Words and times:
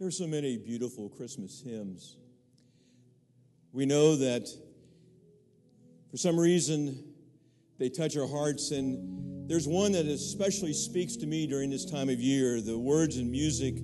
There 0.00 0.08
are 0.08 0.10
so 0.10 0.26
many 0.26 0.56
beautiful 0.56 1.08
Christmas 1.08 1.62
hymns. 1.64 2.16
We 3.72 3.86
know 3.86 4.16
that 4.16 4.48
for 6.10 6.16
some 6.16 6.38
reason 6.38 7.14
they 7.78 7.90
touch 7.90 8.16
our 8.16 8.26
hearts, 8.26 8.72
and 8.72 9.48
there's 9.48 9.68
one 9.68 9.92
that 9.92 10.06
especially 10.06 10.72
speaks 10.72 11.14
to 11.18 11.28
me 11.28 11.46
during 11.46 11.70
this 11.70 11.88
time 11.88 12.08
of 12.08 12.18
year. 12.18 12.60
The 12.60 12.76
words 12.76 13.18
and 13.18 13.30
music 13.30 13.76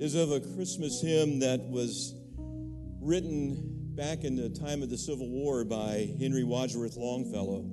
is 0.00 0.16
of 0.16 0.32
a 0.32 0.40
Christmas 0.40 1.00
hymn 1.00 1.38
that 1.38 1.60
was 1.60 2.16
written 3.00 3.94
back 3.94 4.24
in 4.24 4.34
the 4.34 4.48
time 4.48 4.82
of 4.82 4.90
the 4.90 4.98
Civil 4.98 5.28
War 5.28 5.64
by 5.64 6.12
Henry 6.18 6.42
Wadsworth 6.42 6.96
Longfellow. 6.96 7.70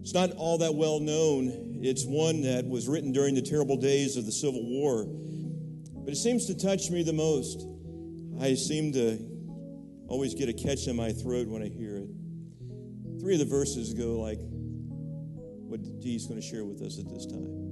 It's 0.00 0.14
not 0.14 0.32
all 0.32 0.56
that 0.58 0.74
well 0.74 0.98
known. 0.98 1.80
It's 1.82 2.06
one 2.06 2.40
that 2.42 2.66
was 2.66 2.88
written 2.88 3.12
during 3.12 3.34
the 3.34 3.42
terrible 3.42 3.76
days 3.76 4.16
of 4.16 4.24
the 4.24 4.32
Civil 4.32 4.64
War 4.64 5.06
but 6.08 6.14
it 6.14 6.20
seems 6.20 6.46
to 6.46 6.54
touch 6.54 6.88
me 6.88 7.02
the 7.02 7.12
most. 7.12 7.68
I 8.40 8.54
seem 8.54 8.94
to 8.94 9.18
always 10.08 10.32
get 10.32 10.48
a 10.48 10.54
catch 10.54 10.86
in 10.86 10.96
my 10.96 11.12
throat 11.12 11.48
when 11.48 11.60
I 11.60 11.68
hear 11.68 11.98
it. 11.98 12.08
Three 13.20 13.34
of 13.34 13.40
the 13.40 13.44
verses 13.44 13.92
go 13.92 14.18
like 14.18 14.38
what 14.40 15.82
Dee's 16.00 16.26
going 16.26 16.40
to 16.40 16.46
share 16.46 16.64
with 16.64 16.80
us 16.80 16.98
at 16.98 17.10
this 17.10 17.26
time. 17.26 17.67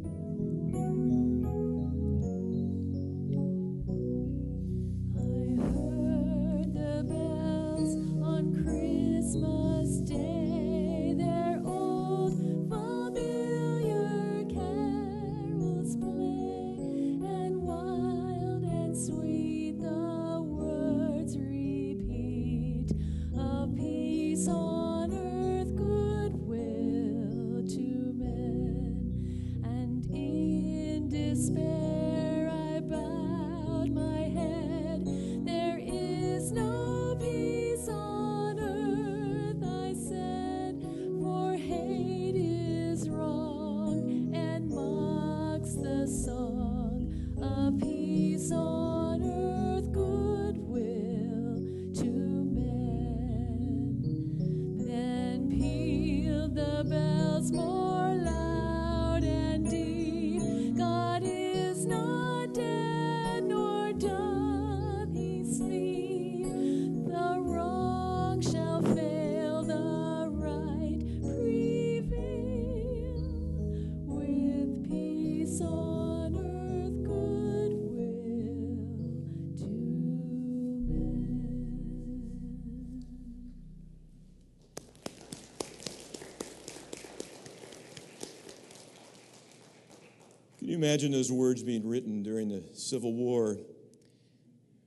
You 90.77 90.85
imagine 90.85 91.11
those 91.11 91.33
words 91.33 91.63
being 91.63 91.89
written 91.89 92.23
during 92.23 92.49
the 92.49 92.63
Civil 92.75 93.15
War? 93.15 93.57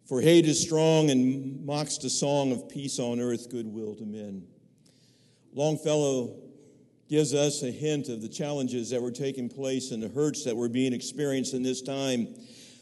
For 0.07 0.21
hate 0.21 0.45
is 0.45 0.61
strong 0.61 1.09
and 1.09 1.65
mocks 1.65 1.97
the 1.97 2.09
song 2.09 2.51
of 2.51 2.69
peace 2.69 2.99
on 2.99 3.19
earth, 3.19 3.49
goodwill 3.49 3.95
to 3.95 4.05
men. 4.05 4.43
Longfellow 5.53 6.35
gives 7.09 7.33
us 7.33 7.63
a 7.63 7.71
hint 7.71 8.07
of 8.07 8.21
the 8.21 8.29
challenges 8.29 8.91
that 8.91 9.01
were 9.01 9.11
taking 9.11 9.49
place 9.49 9.89
and 9.89 10.03
the 10.03 10.09
hurts 10.09 10.45
that 10.45 10.55
were 10.55 10.69
being 10.69 10.93
experienced 10.93 11.55
in 11.55 11.63
this 11.63 11.81
time. 11.81 12.27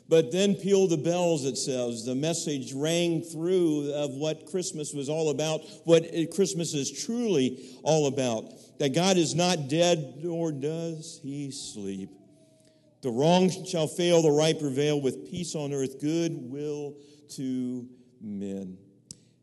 But 0.09 0.33
then 0.33 0.55
peal 0.55 0.87
the 0.87 0.97
bells, 0.97 1.45
it 1.45 1.57
says. 1.57 2.05
The 2.05 2.15
message 2.15 2.73
rang 2.73 3.21
through 3.21 3.93
of 3.93 4.15
what 4.15 4.47
Christmas 4.47 4.93
was 4.93 5.07
all 5.07 5.29
about, 5.29 5.61
what 5.85 6.05
Christmas 6.33 6.73
is 6.73 7.05
truly 7.05 7.77
all 7.83 8.07
about. 8.07 8.51
That 8.79 8.93
God 8.93 9.15
is 9.15 9.33
not 9.33 9.69
dead, 9.69 10.15
nor 10.23 10.51
does 10.51 11.21
he 11.23 11.51
sleep. 11.51 12.09
The 13.01 13.11
wrong 13.11 13.49
shall 13.65 13.87
fail, 13.87 14.21
the 14.21 14.31
right 14.31 14.59
prevail, 14.59 14.99
with 14.99 15.29
peace 15.29 15.55
on 15.55 15.71
earth, 15.71 16.01
good 16.01 16.33
will 16.35 16.95
to 17.35 17.87
men. 18.21 18.77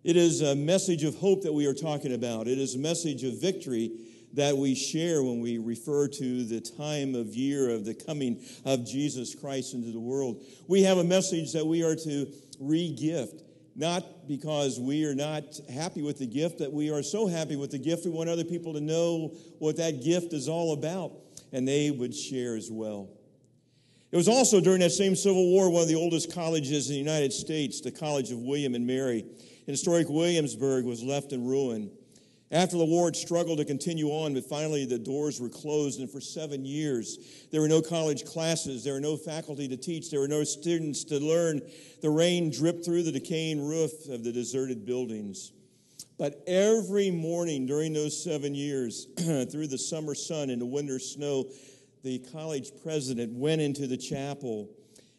It 0.02 0.16
is 0.16 0.42
a 0.42 0.54
message 0.54 1.04
of 1.04 1.14
hope 1.14 1.42
that 1.42 1.52
we 1.52 1.66
are 1.66 1.74
talking 1.74 2.14
about. 2.14 2.48
It 2.48 2.58
is 2.58 2.74
a 2.74 2.78
message 2.78 3.24
of 3.24 3.40
victory 3.40 3.92
that 4.34 4.56
we 4.56 4.74
share 4.74 5.22
when 5.22 5.40
we 5.40 5.58
refer 5.58 6.08
to 6.08 6.44
the 6.44 6.60
time 6.60 7.14
of 7.14 7.28
year 7.28 7.70
of 7.70 7.84
the 7.84 7.94
coming 7.94 8.44
of 8.64 8.84
Jesus 8.84 9.34
Christ 9.34 9.74
into 9.74 9.92
the 9.92 10.00
world. 10.00 10.44
We 10.66 10.82
have 10.82 10.98
a 10.98 11.04
message 11.04 11.52
that 11.52 11.64
we 11.64 11.84
are 11.84 11.94
to 11.94 12.26
re-gift, 12.58 13.44
not 13.76 14.26
because 14.26 14.80
we 14.80 15.04
are 15.04 15.14
not 15.14 15.44
happy 15.72 16.02
with 16.02 16.18
the 16.18 16.26
gift, 16.26 16.58
that 16.58 16.72
we 16.72 16.90
are 16.90 17.02
so 17.02 17.28
happy 17.28 17.54
with 17.54 17.70
the 17.70 17.78
gift, 17.78 18.04
we 18.04 18.10
want 18.10 18.28
other 18.28 18.44
people 18.44 18.74
to 18.74 18.80
know 18.80 19.32
what 19.60 19.76
that 19.76 20.02
gift 20.02 20.32
is 20.32 20.48
all 20.48 20.72
about, 20.72 21.12
and 21.52 21.66
they 21.66 21.92
would 21.92 22.14
share 22.14 22.56
as 22.56 22.70
well. 22.70 23.08
It 24.14 24.16
was 24.16 24.28
also 24.28 24.60
during 24.60 24.78
that 24.78 24.92
same 24.92 25.16
Civil 25.16 25.50
War 25.50 25.68
one 25.68 25.82
of 25.82 25.88
the 25.88 25.96
oldest 25.96 26.32
colleges 26.32 26.88
in 26.88 26.92
the 26.92 27.00
United 27.00 27.32
States, 27.32 27.80
the 27.80 27.90
College 27.90 28.30
of 28.30 28.38
William 28.38 28.76
and 28.76 28.86
Mary 28.86 29.24
in 29.66 29.72
historic 29.72 30.08
Williamsburg, 30.08 30.84
was 30.84 31.02
left 31.02 31.32
in 31.32 31.44
ruin. 31.44 31.90
After 32.52 32.78
the 32.78 32.84
war, 32.84 33.08
it 33.08 33.16
struggled 33.16 33.58
to 33.58 33.64
continue 33.64 34.10
on, 34.10 34.34
but 34.34 34.44
finally 34.44 34.84
the 34.84 35.00
doors 35.00 35.40
were 35.40 35.48
closed, 35.48 35.98
and 35.98 36.08
for 36.08 36.20
seven 36.20 36.64
years, 36.64 37.18
there 37.50 37.60
were 37.60 37.66
no 37.66 37.82
college 37.82 38.24
classes, 38.24 38.84
there 38.84 38.92
were 38.94 39.00
no 39.00 39.16
faculty 39.16 39.66
to 39.66 39.76
teach, 39.76 40.12
there 40.12 40.20
were 40.20 40.28
no 40.28 40.44
students 40.44 41.02
to 41.06 41.18
learn. 41.18 41.60
The 42.00 42.10
rain 42.10 42.52
dripped 42.52 42.84
through 42.84 43.02
the 43.02 43.10
decaying 43.10 43.66
roof 43.66 44.08
of 44.08 44.22
the 44.22 44.30
deserted 44.30 44.86
buildings. 44.86 45.50
But 46.18 46.40
every 46.46 47.10
morning 47.10 47.66
during 47.66 47.92
those 47.92 48.22
seven 48.22 48.54
years, 48.54 49.08
through 49.16 49.66
the 49.66 49.76
summer 49.76 50.14
sun 50.14 50.50
and 50.50 50.62
the 50.62 50.66
winter 50.66 51.00
snow, 51.00 51.46
the 52.04 52.18
college 52.18 52.70
president 52.82 53.32
went 53.32 53.62
into 53.62 53.86
the 53.86 53.96
chapel 53.96 54.68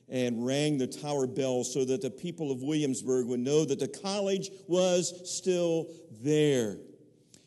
and 0.08 0.46
rang 0.46 0.78
the 0.78 0.86
tower 0.86 1.26
bell 1.26 1.64
so 1.64 1.84
that 1.84 2.02
the 2.02 2.12
people 2.12 2.52
of 2.52 2.62
Williamsburg 2.62 3.26
would 3.26 3.40
know 3.40 3.66
that 3.66 3.80
the 3.80 3.88
college 3.88 4.52
was 4.68 5.30
still 5.30 5.88
there. 6.22 6.78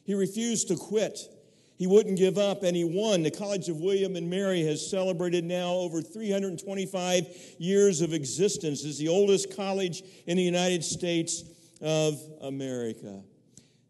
He 0.03 0.15
refused 0.15 0.69
to 0.69 0.77
quit. 0.77 1.21
He 1.77 1.87
wouldn't 1.87 2.19
give 2.19 2.37
up, 2.37 2.65
and 2.65 2.77
he 2.77 2.83
won. 2.83 3.23
The 3.23 3.31
College 3.31 3.69
of 3.69 3.77
William 3.77 4.17
and 4.17 4.29
Mary 4.29 4.65
has 4.65 4.91
celebrated 4.91 5.45
now 5.45 5.75
over 5.75 6.03
325 6.03 7.27
years 7.59 8.01
of 8.01 8.13
existence 8.13 8.85
as 8.85 8.99
the 8.99 9.07
oldest 9.07 9.55
college 9.55 10.03
in 10.27 10.37
the 10.37 10.43
United 10.43 10.83
States 10.83 11.45
of 11.81 12.21
America. 12.41 13.23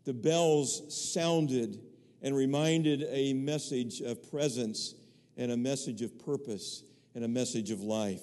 The 0.05 0.13
bells 0.13 1.13
sounded 1.13 1.81
and 2.21 2.37
reminded 2.37 3.07
a 3.09 3.33
message 3.33 4.03
of 4.03 4.31
presence 4.31 4.95
and 5.39 5.53
a 5.53 5.57
message 5.57 6.03
of 6.03 6.19
purpose 6.19 6.83
and 7.15 7.25
a 7.25 7.29
message 7.29 7.71
of 7.71 7.81
life. 7.81 8.23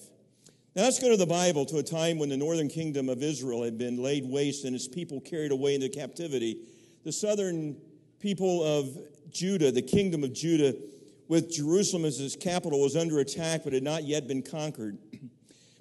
Now 0.75 0.83
let's 0.83 0.99
go 0.99 1.09
to 1.09 1.17
the 1.17 1.25
Bible 1.25 1.65
to 1.67 1.77
a 1.77 1.83
time 1.83 2.19
when 2.19 2.27
the 2.27 2.35
northern 2.37 2.67
kingdom 2.67 3.07
of 3.07 3.23
Israel 3.23 3.63
had 3.63 3.77
been 3.77 3.97
laid 3.97 4.25
waste 4.25 4.65
and 4.65 4.75
its 4.75 4.89
people 4.89 5.21
carried 5.21 5.51
away 5.51 5.73
into 5.73 5.87
captivity. 5.87 6.59
The 7.05 7.13
southern 7.13 7.77
people 8.19 8.61
of 8.61 8.97
Judah, 9.31 9.71
the 9.71 9.81
kingdom 9.81 10.23
of 10.25 10.33
Judah, 10.33 10.75
with 11.29 11.51
Jerusalem 11.51 12.03
as 12.03 12.19
its 12.19 12.35
capital, 12.35 12.81
was 12.81 12.95
under 12.95 13.19
attack 13.19 13.61
but 13.63 13.71
had 13.71 13.83
not 13.83 14.03
yet 14.03 14.27
been 14.27 14.43
conquered. 14.43 14.97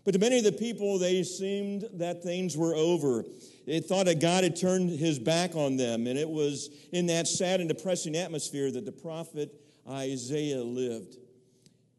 But 0.05 0.13
to 0.13 0.19
many 0.19 0.37
of 0.37 0.45
the 0.45 0.53
people, 0.53 0.99
they 0.99 1.23
seemed 1.23 1.89
that 1.95 2.23
things 2.23 2.59
were 2.59 2.75
over. 2.75 3.25
They 3.67 3.81
thought 3.81 4.05
that 4.05 4.21
God 4.21 4.45
had 4.45 4.55
turned 4.55 4.91
his 4.91 5.19
back 5.19 5.55
on 5.55 5.79
them. 5.79 6.07
And 6.07 6.19
it 6.19 6.29
was 6.29 6.69
in 6.93 7.07
that 7.07 7.27
sad 7.27 7.61
and 7.61 7.71
depressing 7.71 8.15
atmosphere 8.15 8.71
that 8.71 8.85
the 8.85 8.93
prophet 8.93 9.59
Isaiah 9.89 10.63
lived. 10.63 11.17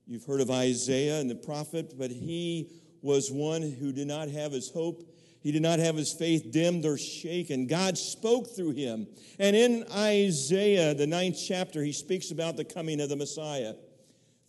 You've 0.07 0.25
heard 0.25 0.41
of 0.41 0.51
Isaiah 0.51 1.19
and 1.19 1.29
the 1.29 1.35
prophet, 1.35 1.95
but 1.97 2.11
he 2.11 2.69
was 3.01 3.31
one 3.31 3.61
who 3.61 3.91
did 3.91 4.07
not 4.07 4.29
have 4.29 4.51
his 4.51 4.69
hope. 4.69 5.03
He 5.41 5.51
did 5.51 5.61
not 5.61 5.79
have 5.79 5.95
his 5.95 6.11
faith 6.11 6.51
dimmed 6.51 6.85
or 6.85 6.97
shaken. 6.97 7.67
God 7.67 7.97
spoke 7.97 8.55
through 8.55 8.71
him. 8.71 9.07
And 9.39 9.55
in 9.55 9.85
Isaiah, 9.91 10.93
the 10.93 11.07
ninth 11.07 11.37
chapter, 11.47 11.83
he 11.83 11.91
speaks 11.91 12.31
about 12.31 12.55
the 12.57 12.65
coming 12.65 12.99
of 13.01 13.09
the 13.09 13.15
Messiah. 13.15 13.73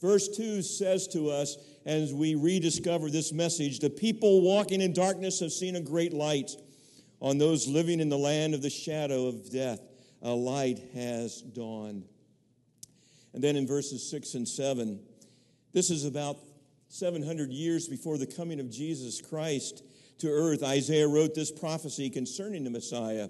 Verse 0.00 0.28
2 0.28 0.62
says 0.62 1.08
to 1.08 1.30
us, 1.30 1.56
as 1.86 2.12
we 2.12 2.34
rediscover 2.34 3.08
this 3.10 3.32
message, 3.32 3.78
the 3.78 3.90
people 3.90 4.42
walking 4.42 4.80
in 4.80 4.92
darkness 4.92 5.40
have 5.40 5.52
seen 5.52 5.76
a 5.76 5.80
great 5.80 6.12
light. 6.12 6.50
On 7.20 7.38
those 7.38 7.66
living 7.66 8.00
in 8.00 8.10
the 8.10 8.18
land 8.18 8.54
of 8.54 8.60
the 8.60 8.68
shadow 8.68 9.26
of 9.26 9.50
death, 9.50 9.80
a 10.20 10.30
light 10.30 10.80
has 10.94 11.40
dawned. 11.40 12.04
And 13.32 13.42
then 13.42 13.56
in 13.56 13.66
verses 13.66 14.08
6 14.10 14.34
and 14.34 14.46
7, 14.46 15.00
this 15.72 15.90
is 15.90 16.04
about 16.04 16.36
700 16.88 17.50
years 17.50 17.88
before 17.88 18.18
the 18.18 18.26
coming 18.26 18.60
of 18.60 18.70
Jesus 18.70 19.20
Christ 19.20 19.82
to 20.18 20.28
earth. 20.28 20.62
Isaiah 20.62 21.08
wrote 21.08 21.34
this 21.34 21.50
prophecy 21.50 22.10
concerning 22.10 22.64
the 22.64 22.70
Messiah. 22.70 23.28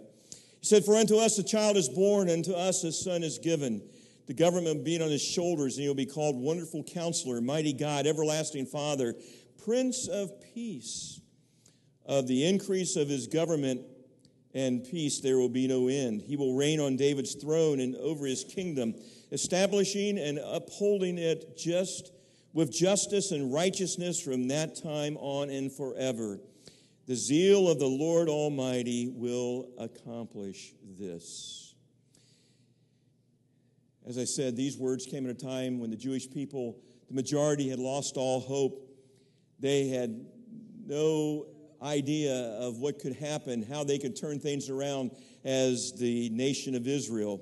He 0.61 0.67
said, 0.67 0.85
For 0.85 0.97
unto 0.97 1.17
us 1.17 1.39
a 1.39 1.45
child 1.45 1.77
is 1.77 1.89
born, 1.89 2.29
unto 2.29 2.53
us 2.53 2.85
a 2.85 2.93
son 2.93 3.23
is 3.23 3.39
given 3.39 3.83
the 4.27 4.35
government 4.35 4.85
being 4.85 5.03
on 5.03 5.11
his 5.11 5.23
shoulders, 5.23 5.77
and 5.77 5.85
he'll 5.85 5.95
be 5.95 6.07
called 6.07 6.37
Wonderful 6.37 6.83
Counselor, 6.83 7.41
Mighty 7.41 7.73
God, 7.73 8.07
Everlasting 8.07 8.67
Father, 8.67 9.15
Prince 9.65 10.09
of 10.09 10.31
Peace. 10.55 11.21
Of 12.05 12.29
the 12.29 12.47
increase 12.47 12.95
of 12.95 13.09
his 13.09 13.27
government 13.27 13.81
and 14.55 14.85
peace, 14.85 15.21
there 15.21 15.39
will 15.39 15.49
be 15.49 15.67
no 15.67 15.89
end. 15.89 16.23
He 16.23 16.37
will 16.37 16.55
reign 16.55 16.79
on 16.79 16.97
David's 16.97 17.35
throne 17.35 17.81
and 17.81 17.97
over 17.97 18.27
his 18.27 18.45
kingdom, 18.45 18.95
establishing 19.33 20.19
and 20.19 20.39
upholding 20.39 21.19
it 21.19 21.59
just 21.59 22.13
with 22.57 22.73
justice 22.73 23.33
and 23.33 23.53
righteousness 23.53 24.19
from 24.19 24.49
that 24.49 24.75
time 24.75 25.19
on 25.19 25.51
and 25.51 25.71
forever. 25.71 26.41
The 27.07 27.15
zeal 27.15 27.69
of 27.69 27.79
the 27.79 27.87
Lord 27.87 28.31
Almighty 28.31 29.13
will 29.15 29.69
accomplish 29.77 30.73
this. 30.99 31.75
As 34.07 34.17
I 34.17 34.25
said, 34.25 34.57
these 34.57 34.79
words 34.79 35.05
came 35.05 35.29
at 35.29 35.31
a 35.31 35.39
time 35.39 35.81
when 35.81 35.91
the 35.91 35.99
Jewish 35.99 36.31
people, 36.31 36.79
the 37.09 37.15
majority, 37.15 37.69
had 37.69 37.79
lost 37.79 38.17
all 38.17 38.41
hope. 38.41 38.89
They 39.61 39.89
had 39.89 40.25
no 40.87 41.49
idea 41.83 42.57
of 42.59 42.79
what 42.79 43.01
could 43.01 43.17
happen, 43.17 43.65
how 43.65 43.85
they 43.85 43.99
could 43.99 44.17
turn 44.17 44.41
things 44.41 44.71
around 44.71 45.11
as 45.45 45.93
the 45.93 46.31
nation 46.31 46.75
of 46.75 46.89
Israel. 46.89 47.39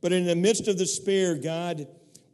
But 0.00 0.12
in 0.12 0.26
the 0.26 0.34
midst 0.34 0.66
of 0.66 0.76
despair, 0.76 1.36
God 1.36 1.86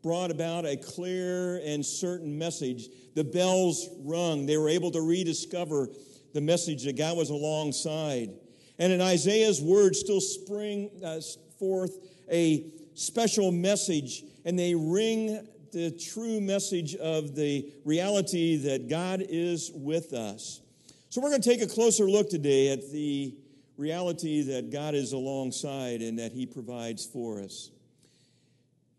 brought 0.04 0.30
about 0.30 0.66
a 0.66 0.76
clear 0.76 1.56
and 1.64 1.84
certain 1.84 2.38
message. 2.38 2.88
The 3.14 3.24
bells 3.24 3.88
rung. 4.04 4.44
They 4.44 4.58
were 4.58 4.68
able 4.68 4.90
to 4.90 5.00
rediscover 5.00 5.88
the 6.34 6.42
message 6.42 6.84
that 6.84 6.96
God 6.96 7.16
was 7.16 7.30
alongside. 7.30 8.30
And 8.78 8.92
in 8.92 9.00
Isaiah's 9.00 9.62
words 9.62 9.98
still 9.98 10.20
spring 10.20 10.90
uh, 11.02 11.20
forth 11.58 11.98
a 12.30 12.70
special 12.92 13.50
message 13.50 14.24
and 14.44 14.58
they 14.58 14.74
ring 14.74 15.48
the 15.72 15.90
true 15.90 16.40
message 16.40 16.94
of 16.96 17.34
the 17.34 17.72
reality 17.84 18.56
that 18.58 18.88
God 18.88 19.24
is 19.26 19.72
with 19.74 20.12
us. 20.12 20.60
So, 21.08 21.20
we're 21.20 21.30
going 21.30 21.42
to 21.42 21.48
take 21.48 21.62
a 21.62 21.66
closer 21.66 22.04
look 22.04 22.28
today 22.28 22.72
at 22.72 22.90
the 22.90 23.34
reality 23.76 24.42
that 24.42 24.70
God 24.70 24.94
is 24.94 25.12
alongside 25.12 26.02
and 26.02 26.18
that 26.18 26.32
He 26.32 26.46
provides 26.46 27.06
for 27.06 27.40
us. 27.40 27.70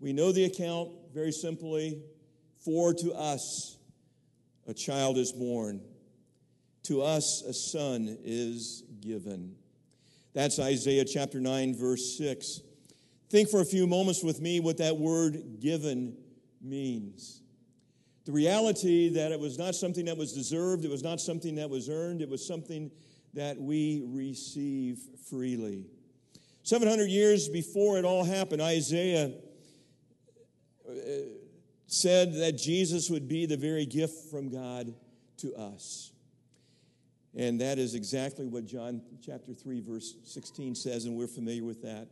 We 0.06 0.13
know 0.13 0.31
the 0.31 0.44
account 0.44 0.92
very 1.16 1.31
simply 1.31 2.00
for 2.60 2.94
to 2.94 3.12
us 3.13 3.80
a 4.68 4.74
child 4.75 5.18
is 5.18 5.31
born, 5.31 5.81
to 6.84 7.02
us 7.02 7.42
a 7.42 7.52
son 7.52 8.16
is 8.24 8.84
given. 9.02 9.56
That's 10.36 10.60
Isaiah 10.60 11.06
chapter 11.06 11.40
9, 11.40 11.75
verse 11.75 12.19
6. 12.19 12.62
Think 13.31 13.50
for 13.50 13.62
a 13.62 13.66
few 13.66 13.88
moments 13.88 14.24
with 14.24 14.42
me 14.42 14.60
what 14.60 14.78
that 14.78 14.96
word 14.96 15.60
given 15.60 16.16
means. 16.62 17.42
The 18.25 18.31
reality 18.31 19.10
that 19.10 19.31
it 19.31 19.40
was 19.40 19.58
not 19.58 19.74
something 19.74 20.06
that 20.06 20.18
was 20.18 20.34
deserved, 20.34 20.86
it 20.86 20.92
was 20.92 21.01
not 21.01 21.19
something 21.19 21.56
that 21.56 21.72
was 21.72 21.90
earned, 21.90 22.22
it 22.22 22.30
was 22.30 22.46
something 22.46 22.92
that 23.34 23.60
we 23.60 24.04
receive 24.06 25.00
freely. 25.28 25.88
700 26.62 27.10
years 27.10 27.50
before 27.50 27.98
it 27.98 28.06
all 28.06 28.24
happened, 28.24 28.62
Isaiah 28.62 29.31
said 31.88 32.34
that 32.36 32.58
Jesus 32.58 33.10
would 33.10 33.28
be 33.28 33.46
the 33.46 33.58
very 33.58 33.86
gift 33.86 34.30
from 34.32 34.50
God 34.50 34.94
to 35.38 35.54
us. 35.56 36.12
And 37.36 37.60
that 37.62 37.78
is 37.78 37.96
exactly 37.96 38.48
what 38.48 38.66
John 38.66 39.02
chapter 39.24 39.54
3 39.54 39.82
verse 39.82 40.16
16 40.24 40.76
says 40.76 41.06
and 41.06 41.16
we're 41.16 41.28
familiar 41.28 41.64
with 41.64 41.82
that. 41.82 42.08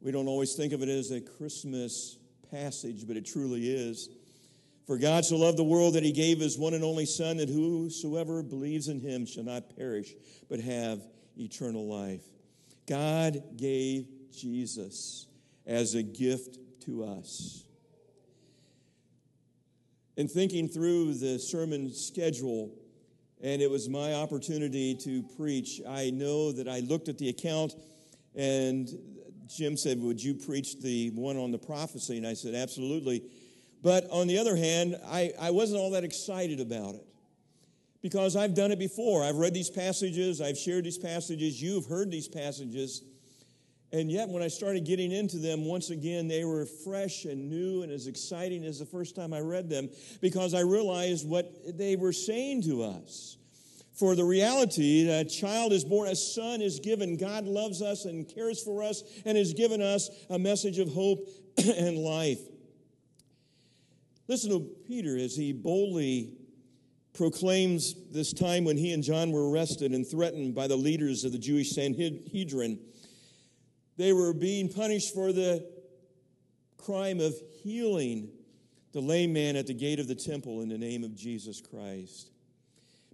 We 0.00 0.10
don't 0.10 0.26
always 0.26 0.54
think 0.54 0.72
of 0.72 0.82
it 0.82 0.88
as 0.88 1.12
a 1.12 1.20
Christmas 1.20 2.18
passage, 2.50 3.06
but 3.06 3.16
it 3.16 3.24
truly 3.24 3.72
is. 3.72 4.08
For 4.86 4.98
God 4.98 5.24
so 5.24 5.36
loved 5.36 5.58
the 5.58 5.64
world 5.64 5.94
that 5.94 6.02
he 6.02 6.10
gave 6.10 6.40
his 6.40 6.58
one 6.58 6.74
and 6.74 6.82
only 6.82 7.06
Son, 7.06 7.36
that 7.36 7.48
whosoever 7.48 8.42
believes 8.42 8.88
in 8.88 8.98
him 8.98 9.24
shall 9.26 9.44
not 9.44 9.76
perish, 9.76 10.12
but 10.48 10.58
have 10.58 11.00
eternal 11.38 11.86
life. 11.86 12.24
God 12.88 13.42
gave 13.56 14.08
Jesus 14.32 15.26
as 15.66 15.94
a 15.94 16.02
gift 16.02 16.58
to 16.80 17.04
us. 17.04 17.64
In 20.16 20.28
thinking 20.28 20.68
through 20.68 21.14
the 21.14 21.38
sermon 21.38 21.92
schedule, 21.92 22.70
and 23.42 23.62
it 23.62 23.70
was 23.70 23.88
my 23.88 24.14
opportunity 24.14 24.94
to 24.96 25.22
preach, 25.36 25.80
I 25.88 26.10
know 26.10 26.52
that 26.52 26.68
I 26.68 26.80
looked 26.80 27.08
at 27.08 27.18
the 27.18 27.28
account 27.28 27.74
and 28.34 28.88
Jim 29.46 29.76
said, 29.76 30.00
Would 30.00 30.22
you 30.22 30.34
preach 30.34 30.80
the 30.80 31.10
one 31.10 31.36
on 31.36 31.50
the 31.50 31.58
prophecy? 31.58 32.16
And 32.18 32.26
I 32.26 32.34
said, 32.34 32.54
Absolutely. 32.54 33.22
But 33.82 34.08
on 34.10 34.26
the 34.26 34.38
other 34.38 34.56
hand, 34.56 34.96
I, 35.06 35.32
I 35.40 35.50
wasn't 35.50 35.80
all 35.80 35.90
that 35.90 36.04
excited 36.04 36.60
about 36.60 36.94
it 36.94 37.04
because 38.00 38.36
I've 38.36 38.54
done 38.54 38.70
it 38.70 38.78
before. 38.78 39.24
I've 39.24 39.36
read 39.36 39.54
these 39.54 39.70
passages, 39.70 40.40
I've 40.40 40.58
shared 40.58 40.84
these 40.84 40.98
passages, 40.98 41.60
you've 41.60 41.86
heard 41.86 42.10
these 42.10 42.28
passages. 42.28 43.02
And 43.92 44.10
yet, 44.10 44.30
when 44.30 44.42
I 44.42 44.48
started 44.48 44.86
getting 44.86 45.12
into 45.12 45.36
them, 45.36 45.66
once 45.66 45.90
again, 45.90 46.26
they 46.26 46.44
were 46.44 46.64
fresh 46.64 47.26
and 47.26 47.50
new 47.50 47.82
and 47.82 47.92
as 47.92 48.06
exciting 48.06 48.64
as 48.64 48.78
the 48.78 48.86
first 48.86 49.14
time 49.14 49.34
I 49.34 49.40
read 49.40 49.68
them 49.68 49.90
because 50.22 50.54
I 50.54 50.60
realized 50.60 51.28
what 51.28 51.76
they 51.76 51.96
were 51.96 52.12
saying 52.12 52.62
to 52.62 52.84
us. 52.84 53.36
For 53.92 54.16
the 54.16 54.24
reality 54.24 55.04
that 55.04 55.26
a 55.26 55.28
child 55.28 55.74
is 55.74 55.84
born, 55.84 56.08
a 56.08 56.16
son 56.16 56.62
is 56.62 56.80
given. 56.80 57.18
God 57.18 57.44
loves 57.44 57.82
us 57.82 58.06
and 58.06 58.26
cares 58.26 58.62
for 58.62 58.82
us 58.82 59.02
and 59.26 59.36
has 59.36 59.52
given 59.52 59.82
us 59.82 60.08
a 60.30 60.38
message 60.38 60.78
of 60.78 60.88
hope 60.92 61.28
and 61.58 61.98
life. 61.98 62.40
Listen 64.26 64.50
to 64.50 64.60
Peter 64.88 65.18
as 65.18 65.36
he 65.36 65.52
boldly 65.52 66.38
proclaims 67.12 67.94
this 68.10 68.32
time 68.32 68.64
when 68.64 68.78
he 68.78 68.92
and 68.92 69.02
John 69.02 69.30
were 69.30 69.50
arrested 69.50 69.92
and 69.92 70.06
threatened 70.06 70.54
by 70.54 70.66
the 70.66 70.76
leaders 70.76 71.24
of 71.24 71.32
the 71.32 71.38
Jewish 71.38 71.72
Sanhedrin. 71.72 72.78
They 73.96 74.12
were 74.12 74.32
being 74.32 74.68
punished 74.68 75.14
for 75.14 75.32
the 75.32 75.66
crime 76.78 77.20
of 77.20 77.34
healing 77.62 78.30
the 78.92 79.00
lame 79.00 79.32
man 79.32 79.56
at 79.56 79.66
the 79.66 79.74
gate 79.74 79.98
of 79.98 80.08
the 80.08 80.14
temple 80.14 80.60
in 80.60 80.68
the 80.68 80.78
name 80.78 81.02
of 81.02 81.14
Jesus 81.14 81.60
Christ. 81.60 82.30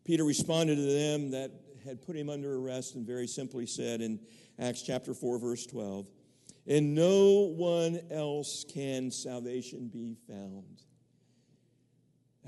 Peter 0.04 0.24
responded 0.24 0.76
to 0.76 0.82
them 0.82 1.30
that 1.30 1.52
had 1.84 2.02
put 2.02 2.16
him 2.16 2.28
under 2.28 2.56
arrest 2.56 2.96
and 2.96 3.06
very 3.06 3.26
simply 3.26 3.66
said 3.66 4.00
in 4.00 4.18
Acts 4.58 4.82
chapter 4.82 5.14
4, 5.14 5.38
verse 5.38 5.66
12, 5.66 6.06
In 6.66 6.94
no 6.94 7.52
one 7.56 8.00
else 8.10 8.64
can 8.68 9.10
salvation 9.10 9.88
be 9.88 10.16
found. 10.26 10.82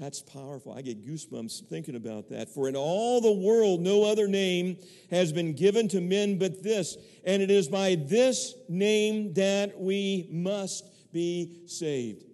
That's 0.00 0.22
powerful. 0.22 0.72
I 0.72 0.80
get 0.80 1.06
goosebumps 1.06 1.68
thinking 1.68 1.94
about 1.94 2.30
that. 2.30 2.48
For 2.48 2.68
in 2.68 2.74
all 2.74 3.20
the 3.20 3.32
world, 3.32 3.82
no 3.82 4.02
other 4.04 4.26
name 4.26 4.78
has 5.10 5.30
been 5.30 5.52
given 5.52 5.88
to 5.88 6.00
men 6.00 6.38
but 6.38 6.62
this, 6.62 6.96
and 7.22 7.42
it 7.42 7.50
is 7.50 7.68
by 7.68 7.96
this 7.96 8.54
name 8.66 9.34
that 9.34 9.78
we 9.78 10.26
must 10.32 11.12
be 11.12 11.64
saved. 11.66 12.24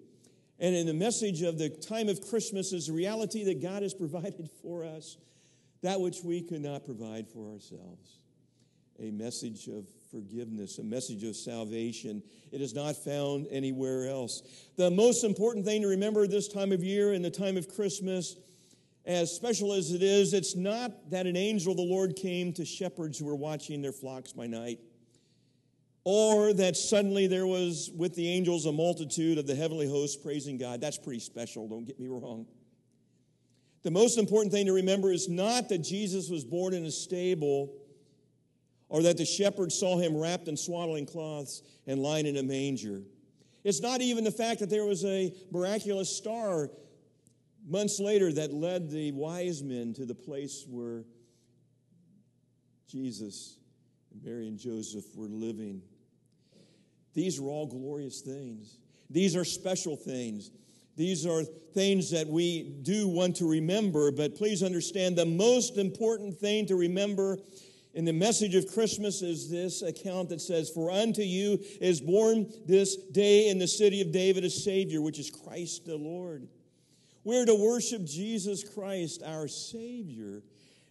And 0.60 0.76
in 0.76 0.86
the 0.86 0.94
message 0.94 1.42
of 1.42 1.58
the 1.58 1.68
time 1.68 2.08
of 2.08 2.20
Christmas 2.30 2.72
is 2.72 2.86
the 2.86 2.92
reality 2.92 3.42
that 3.44 3.60
God 3.60 3.82
has 3.82 3.92
provided 3.92 4.48
for 4.62 4.84
us 4.84 5.16
that 5.82 6.00
which 6.00 6.22
we 6.22 6.42
could 6.42 6.62
not 6.62 6.84
provide 6.84 7.26
for 7.28 7.50
ourselves. 7.50 8.20
A 9.00 9.10
message 9.10 9.66
of 9.66 9.86
forgiveness, 10.16 10.78
a 10.78 10.82
message 10.82 11.24
of 11.24 11.36
salvation. 11.36 12.22
It 12.50 12.62
is 12.62 12.74
not 12.74 12.96
found 12.96 13.46
anywhere 13.50 14.08
else. 14.08 14.42
The 14.76 14.90
most 14.90 15.24
important 15.24 15.66
thing 15.66 15.82
to 15.82 15.88
remember 15.88 16.26
this 16.26 16.48
time 16.48 16.72
of 16.72 16.82
year 16.82 17.12
and 17.12 17.22
the 17.22 17.30
time 17.30 17.58
of 17.58 17.68
Christmas, 17.68 18.36
as 19.04 19.30
special 19.30 19.74
as 19.74 19.92
it 19.92 20.02
is, 20.02 20.32
it's 20.32 20.56
not 20.56 21.10
that 21.10 21.26
an 21.26 21.36
angel 21.36 21.72
of 21.72 21.76
the 21.76 21.82
Lord 21.82 22.16
came 22.16 22.54
to 22.54 22.64
shepherds 22.64 23.18
who 23.18 23.26
were 23.26 23.36
watching 23.36 23.82
their 23.82 23.92
flocks 23.92 24.32
by 24.32 24.46
night 24.46 24.78
or 26.04 26.54
that 26.54 26.76
suddenly 26.76 27.26
there 27.26 27.46
was 27.46 27.90
with 27.94 28.14
the 28.14 28.26
angels 28.26 28.64
a 28.64 28.72
multitude 28.72 29.36
of 29.36 29.46
the 29.46 29.54
heavenly 29.54 29.88
hosts 29.88 30.16
praising 30.16 30.56
God. 30.56 30.80
That's 30.80 30.96
pretty 30.96 31.20
special, 31.20 31.68
don't 31.68 31.84
get 31.84 32.00
me 32.00 32.06
wrong. 32.06 32.46
The 33.82 33.90
most 33.90 34.16
important 34.16 34.52
thing 34.52 34.66
to 34.66 34.72
remember 34.72 35.12
is 35.12 35.28
not 35.28 35.68
that 35.68 35.78
Jesus 35.78 36.30
was 36.30 36.44
born 36.44 36.72
in 36.72 36.86
a 36.86 36.90
stable 36.90 37.74
or 38.88 39.02
that 39.02 39.16
the 39.16 39.24
shepherds 39.24 39.78
saw 39.78 39.98
him 39.98 40.16
wrapped 40.16 40.48
in 40.48 40.56
swaddling 40.56 41.06
cloths 41.06 41.62
and 41.86 42.00
lying 42.00 42.26
in 42.26 42.36
a 42.36 42.42
manger. 42.42 43.02
It's 43.64 43.80
not 43.80 44.00
even 44.00 44.24
the 44.24 44.30
fact 44.30 44.60
that 44.60 44.70
there 44.70 44.84
was 44.84 45.04
a 45.04 45.34
miraculous 45.50 46.14
star 46.14 46.70
months 47.66 47.98
later 47.98 48.32
that 48.32 48.52
led 48.52 48.90
the 48.90 49.10
wise 49.12 49.62
men 49.62 49.92
to 49.94 50.06
the 50.06 50.14
place 50.14 50.64
where 50.68 51.04
Jesus 52.88 53.58
and 54.12 54.22
Mary 54.22 54.46
and 54.46 54.58
Joseph 54.58 55.04
were 55.16 55.28
living. 55.28 55.82
These 57.12 57.40
are 57.40 57.44
all 57.44 57.66
glorious 57.66 58.20
things. 58.20 58.78
These 59.10 59.34
are 59.34 59.44
special 59.44 59.96
things. 59.96 60.50
These 60.96 61.26
are 61.26 61.42
things 61.74 62.10
that 62.12 62.26
we 62.26 62.78
do 62.82 63.08
want 63.08 63.36
to 63.36 63.48
remember, 63.48 64.10
but 64.10 64.34
please 64.34 64.62
understand 64.62 65.16
the 65.16 65.26
most 65.26 65.76
important 65.76 66.38
thing 66.38 66.66
to 66.66 66.76
remember 66.76 67.38
in 67.96 68.04
the 68.04 68.12
message 68.12 68.54
of 68.54 68.70
Christmas 68.74 69.22
is 69.22 69.50
this 69.50 69.80
account 69.80 70.28
that 70.28 70.42
says, 70.42 70.68
For 70.68 70.90
unto 70.90 71.22
you 71.22 71.58
is 71.80 71.98
born 71.98 72.52
this 72.66 72.94
day 72.94 73.48
in 73.48 73.58
the 73.58 73.66
city 73.66 74.02
of 74.02 74.12
David 74.12 74.44
a 74.44 74.50
Savior, 74.50 75.00
which 75.00 75.18
is 75.18 75.30
Christ 75.30 75.86
the 75.86 75.96
Lord. 75.96 76.46
We're 77.24 77.46
to 77.46 77.54
worship 77.54 78.04
Jesus 78.04 78.62
Christ, 78.62 79.22
our 79.24 79.48
Savior 79.48 80.42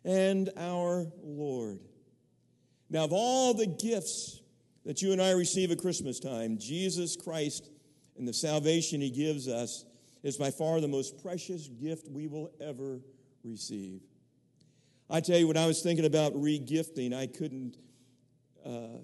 and 0.03 0.49
our 0.57 1.05
Lord. 1.21 1.79
Now, 2.89 3.03
of 3.03 3.13
all 3.13 3.53
the 3.53 3.67
gifts 3.67 4.41
that 4.83 5.03
you 5.03 5.11
and 5.11 5.21
I 5.21 5.31
receive 5.31 5.69
at 5.69 5.77
Christmas 5.77 6.19
time, 6.19 6.57
Jesus 6.57 7.15
Christ 7.15 7.69
and 8.17 8.27
the 8.27 8.33
salvation 8.33 8.99
he 8.99 9.11
gives 9.11 9.47
us 9.47 9.85
is 10.23 10.37
by 10.37 10.49
far 10.49 10.81
the 10.81 10.87
most 10.87 11.21
precious 11.21 11.67
gift 11.67 12.09
we 12.09 12.25
will 12.25 12.49
ever 12.59 12.99
receive. 13.43 14.01
I 15.09 15.19
tell 15.21 15.37
you, 15.37 15.47
when 15.47 15.57
I 15.57 15.67
was 15.67 15.81
thinking 15.81 16.05
about 16.05 16.33
regifting, 16.33 17.13
I 17.13 17.27
couldn't. 17.27 17.77
Uh, 18.65 18.99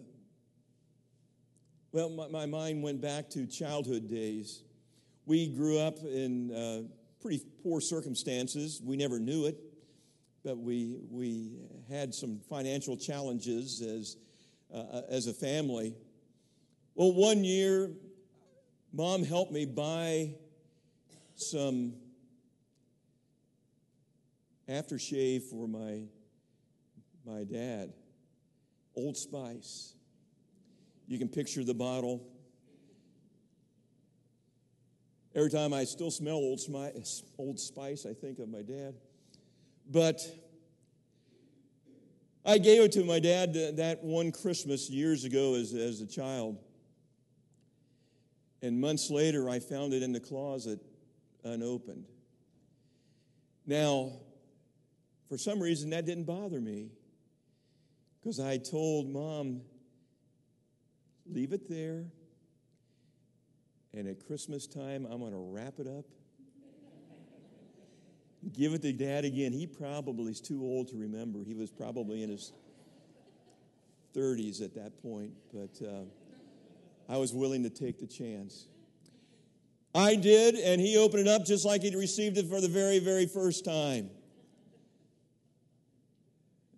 well, 1.92 2.10
my, 2.10 2.28
my, 2.28 2.46
mind 2.48 2.82
went 2.82 3.02
back 3.02 3.30
to 3.32 3.46
childhood 3.46 4.10
days. 4.10 4.64
We 5.28 5.48
grew 5.50 5.78
up 5.78 6.00
in 6.00 6.52
uh, 6.52 6.82
pretty 7.22 7.44
poor 7.62 7.82
circumstances. 7.82 8.82
We 8.84 8.98
never 8.98 9.20
knew 9.20 9.46
it, 9.46 9.60
but 10.44 10.58
we, 10.58 10.98
we 11.12 11.60
had 11.88 12.16
some 12.16 12.40
financial 12.50 12.98
challenges 12.98 13.82
as, 13.82 14.18
uh, 14.74 15.02
as 15.08 15.28
a 15.28 15.34
family. 15.34 15.94
Well, 16.96 17.14
one 17.14 17.44
year, 17.44 17.92
mom 18.92 19.24
helped 19.24 19.52
me 19.52 19.66
buy 19.66 20.34
some 21.36 21.94
aftershave 24.70 25.44
for 25.44 25.68
my, 25.68 26.04
my 27.26 27.44
dad. 27.44 27.94
Old 28.96 29.18
Spice. 29.18 29.94
You 31.08 31.18
can 31.18 31.30
picture 31.30 31.64
the 31.64 31.74
bottle. 31.74 32.28
Every 35.34 35.50
time 35.50 35.74
I 35.74 35.86
still 35.86 36.12
smell 36.12 36.36
Old 36.36 36.60
Spice, 36.60 37.24
Old 37.38 37.60
Spice, 37.60 38.06
I 38.06 38.14
think 38.14 38.40
of 38.40 38.50
my 38.50 38.62
dad. 38.62 38.96
But 39.90 40.22
I 42.46 42.58
gave 42.58 42.82
it 42.82 42.92
to 42.94 43.04
my 43.04 43.20
dad 43.20 43.54
that 43.78 44.04
one 44.04 44.32
Christmas 44.32 44.90
years 44.90 45.24
ago 45.24 45.56
as, 45.56 45.74
as 45.74 46.02
a 46.02 46.08
child. 46.08 46.58
And 48.62 48.80
months 48.80 49.10
later, 49.10 49.50
I 49.50 49.60
found 49.60 49.94
it 49.94 50.04
in 50.04 50.12
the 50.12 50.20
closet 50.20 50.80
unopened. 51.44 52.06
Now, 53.66 54.12
for 55.32 55.38
some 55.38 55.62
reason, 55.62 55.92
that 55.92 56.06
didn't 56.06 56.26
bother 56.26 56.60
me 56.60 56.90
because 58.20 58.38
I 58.38 58.58
told 58.58 59.08
mom, 59.08 59.62
leave 61.26 61.54
it 61.54 61.70
there. 61.70 62.04
And 63.94 64.10
at 64.10 64.28
Christmas 64.28 64.68
time, 64.68 65.08
I'm 65.10 65.20
going 65.20 65.32
to 65.32 65.38
wrap 65.38 65.80
it 65.80 65.88
up. 65.88 66.04
Give 68.52 68.74
it 68.74 68.82
to 68.82 68.92
dad 68.92 69.24
again. 69.24 69.54
He 69.54 69.68
probably 69.68 70.34
is 70.34 70.42
too 70.42 70.62
old 70.62 70.90
to 70.90 70.98
remember. 70.98 71.46
He 71.46 71.54
was 71.54 71.72
probably 71.72 72.24
in 72.24 72.30
his 72.30 72.52
30s 74.14 74.62
at 74.62 74.76
that 74.76 75.02
point, 75.02 75.32
but 75.54 75.88
uh, 75.88 76.04
I 77.08 77.16
was 77.16 77.34
willing 77.34 77.64
to 77.64 77.70
take 77.70 78.00
the 78.00 78.08
chance. 78.08 78.68
I 79.96 80.16
did, 80.16 80.56
and 80.56 80.82
he 80.82 80.98
opened 80.98 81.22
it 81.22 81.28
up 81.30 81.46
just 81.46 81.66
like 81.66 81.84
he'd 81.84 81.96
received 81.96 82.38
it 82.38 82.50
for 82.50 82.60
the 82.60 82.68
very, 82.68 83.00
very 83.00 83.28
first 83.28 83.64
time 83.64 84.10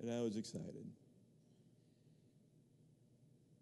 and 0.03 0.11
I 0.11 0.21
was 0.21 0.35
excited. 0.35 0.85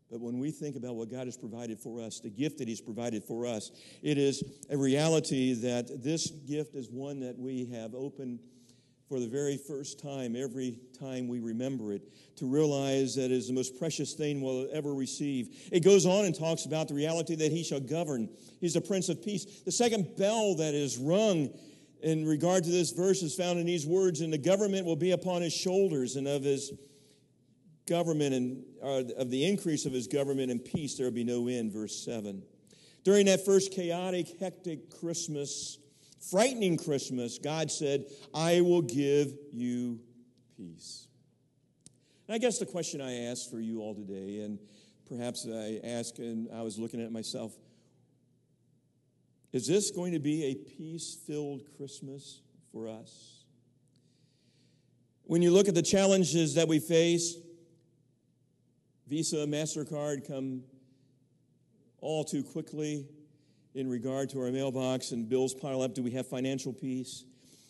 But 0.10 0.20
when 0.20 0.40
we 0.40 0.52
think 0.52 0.76
about 0.76 0.96
what 0.96 1.10
God 1.10 1.28
has 1.28 1.38
provided 1.38 1.80
for 1.80 2.02
us, 2.02 2.20
the 2.20 2.30
gift 2.30 2.58
that 2.58 2.68
He's 2.68 2.82
provided 2.82 3.24
for 3.24 3.46
us, 3.46 3.72
it 4.02 4.18
is 4.18 4.44
a 4.70 4.76
reality 4.76 5.54
that 5.54 6.04
this 6.04 6.30
gift 6.30 6.76
is 6.76 6.90
one 6.90 7.22
that 7.22 7.40
we 7.40 7.66
have 7.68 7.96
opened 7.96 8.40
for 9.08 9.20
the 9.20 9.28
very 9.28 9.58
first 9.58 10.02
time 10.02 10.36
every 10.36 10.80
time 11.00 11.28
we 11.28 11.40
remember 11.40 11.94
it 11.94 12.02
to 12.38 12.46
realize 12.46 13.16
that 13.16 13.26
it 13.26 13.32
is 13.32 13.48
the 13.48 13.54
most 13.54 13.78
precious 13.78 14.14
thing 14.14 14.42
we'll 14.42 14.68
ever 14.74 14.94
receive. 14.94 15.70
It 15.72 15.82
goes 15.82 16.06
on 16.06 16.26
and 16.26 16.34
talks 16.34 16.66
about 16.66 16.88
the 16.88 16.94
reality 16.94 17.36
that 17.36 17.52
He 17.52 17.64
shall 17.64 17.80
govern. 17.80 18.30
He's 18.60 18.74
the 18.74 18.82
Prince 18.82 19.08
of 19.10 19.24
Peace. 19.24 19.62
The 19.66 19.72
second 19.72 20.18
bell 20.18 20.56
that 20.56 20.74
is 20.74 20.98
rung 20.98 21.50
in 22.02 22.26
regard 22.26 22.64
to 22.64 22.70
this 22.70 22.92
verse 22.92 23.22
is 23.22 23.36
found 23.36 23.60
in 23.60 23.66
these 23.66 23.86
words 23.86 24.22
and 24.22 24.34
the 24.34 24.38
government 24.38 24.86
will 24.86 24.96
be 24.96 25.12
upon 25.12 25.42
his 25.42 25.54
shoulders 25.54 26.16
and 26.16 26.28
of 26.28 26.44
his 26.44 26.74
government 27.88 28.34
and 28.34 28.64
uh, 28.84 29.04
of 29.18 29.30
the 29.30 29.46
increase 29.46 29.86
of 29.86 29.94
his 29.94 30.08
government 30.08 30.52
and 30.52 30.64
peace 30.64 30.98
there 30.98 31.06
will 31.06 31.14
be 31.14 31.24
no 31.24 31.48
end. 31.48 31.72
Verse 31.72 32.04
7 32.04 32.44
during 33.04 33.26
that 33.26 33.44
first 33.46 33.72
chaotic 33.72 34.40
hectic 34.40 34.90
christmas 35.00 35.80
frightening 36.30 36.78
christmas 36.78 37.38
god 37.38 37.72
said 37.72 38.06
i 38.34 38.62
will 38.62 38.82
give 38.82 39.34
you 39.52 40.00
peace 40.58 41.08
and 42.28 42.36
i 42.36 42.38
guess 42.38 42.60
the 42.60 42.66
question 42.66 43.02
i 43.02 43.26
ask 43.26 43.50
for 43.50 43.60
you 43.60 43.82
all 43.82 43.96
today 43.96 44.42
and 44.42 44.60
perhaps 45.08 45.48
i 45.48 45.80
ask 45.84 46.20
and 46.20 46.48
i 46.54 46.62
was 46.62 46.78
looking 46.78 47.02
at 47.02 47.12
myself 47.12 47.54
is 49.54 49.68
this 49.68 49.92
going 49.92 50.14
to 50.14 50.20
be 50.20 50.46
a 50.46 50.56
peace 50.56 51.18
filled 51.28 51.62
Christmas 51.78 52.42
for 52.72 52.88
us? 52.88 53.44
When 55.24 55.42
you 55.42 55.52
look 55.52 55.68
at 55.68 55.76
the 55.76 55.82
challenges 55.82 56.56
that 56.56 56.68
we 56.68 56.80
face, 56.80 57.36
Visa, 59.08 59.46
MasterCard 59.46 60.28
come 60.28 60.64
all 62.00 62.24
too 62.24 62.44
quickly 62.44 63.08
in 63.76 63.90
regard 63.90 64.30
to 64.30 64.40
our 64.42 64.52
mailbox 64.52 65.12
and 65.12 65.30
bills 65.30 65.54
pile 65.54 65.82
up. 65.82 65.94
Do 65.94 66.04
we 66.04 66.12
have 66.12 66.28
financial 66.28 66.74
peace? 66.74 67.26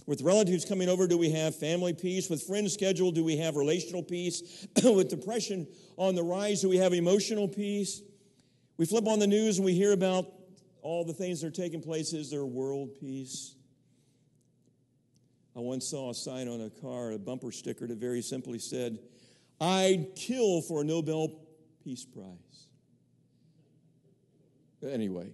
With 0.08 0.22
relatives 0.22 0.66
coming 0.66 0.90
over, 0.90 1.08
do 1.08 1.18
we 1.18 1.30
have 1.32 1.56
family 1.56 1.94
peace? 1.94 2.30
With 2.30 2.44
friends 2.44 2.74
scheduled, 2.74 3.16
do 3.16 3.24
we 3.24 3.38
have 3.38 3.56
relational 3.56 4.02
peace? 4.02 4.68
With 4.84 5.10
depression 5.10 5.68
on 5.96 6.16
the 6.16 6.24
rise, 6.24 6.62
do 6.62 6.70
we 6.70 6.78
have 6.78 6.94
emotional 6.94 7.48
peace? 7.48 8.02
We 8.78 8.88
flip 8.88 9.08
on 9.08 9.20
the 9.20 9.28
news 9.28 9.58
and 9.58 9.66
we 9.66 9.74
hear 9.74 9.92
about 9.92 10.26
all 10.82 11.06
the 11.06 11.14
things 11.14 11.42
that 11.42 11.48
are 11.48 11.52
taking 11.52 11.82
place 11.82 12.14
is 12.14 12.30
there 12.30 12.46
world 12.46 12.96
peace? 13.00 13.56
I 15.56 15.60
once 15.60 15.88
saw 15.88 16.12
a 16.12 16.14
sign 16.14 16.48
on 16.48 16.62
a 16.62 16.70
car, 16.70 17.12
a 17.12 17.20
bumper 17.20 17.52
sticker 17.52 17.86
that 17.88 17.98
very 17.98 18.22
simply 18.22 18.60
said, 18.60 19.00
I'd 19.60 20.16
kill 20.16 20.62
for 20.62 20.82
a 20.82 20.84
Nobel 20.84 21.40
Peace 21.84 22.06
Prize. 22.06 22.68
Anyway, 24.84 25.32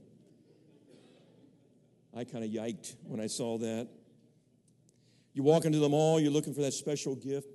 I 2.15 2.23
kind 2.23 2.43
of 2.43 2.49
yiked 2.49 2.95
when 3.03 3.21
I 3.21 3.27
saw 3.27 3.57
that. 3.59 3.87
You 5.33 5.43
walk 5.43 5.65
into 5.65 5.79
the 5.79 5.87
mall, 5.87 6.19
you're 6.19 6.31
looking 6.31 6.53
for 6.53 6.61
that 6.61 6.73
special 6.73 7.15
gift. 7.15 7.47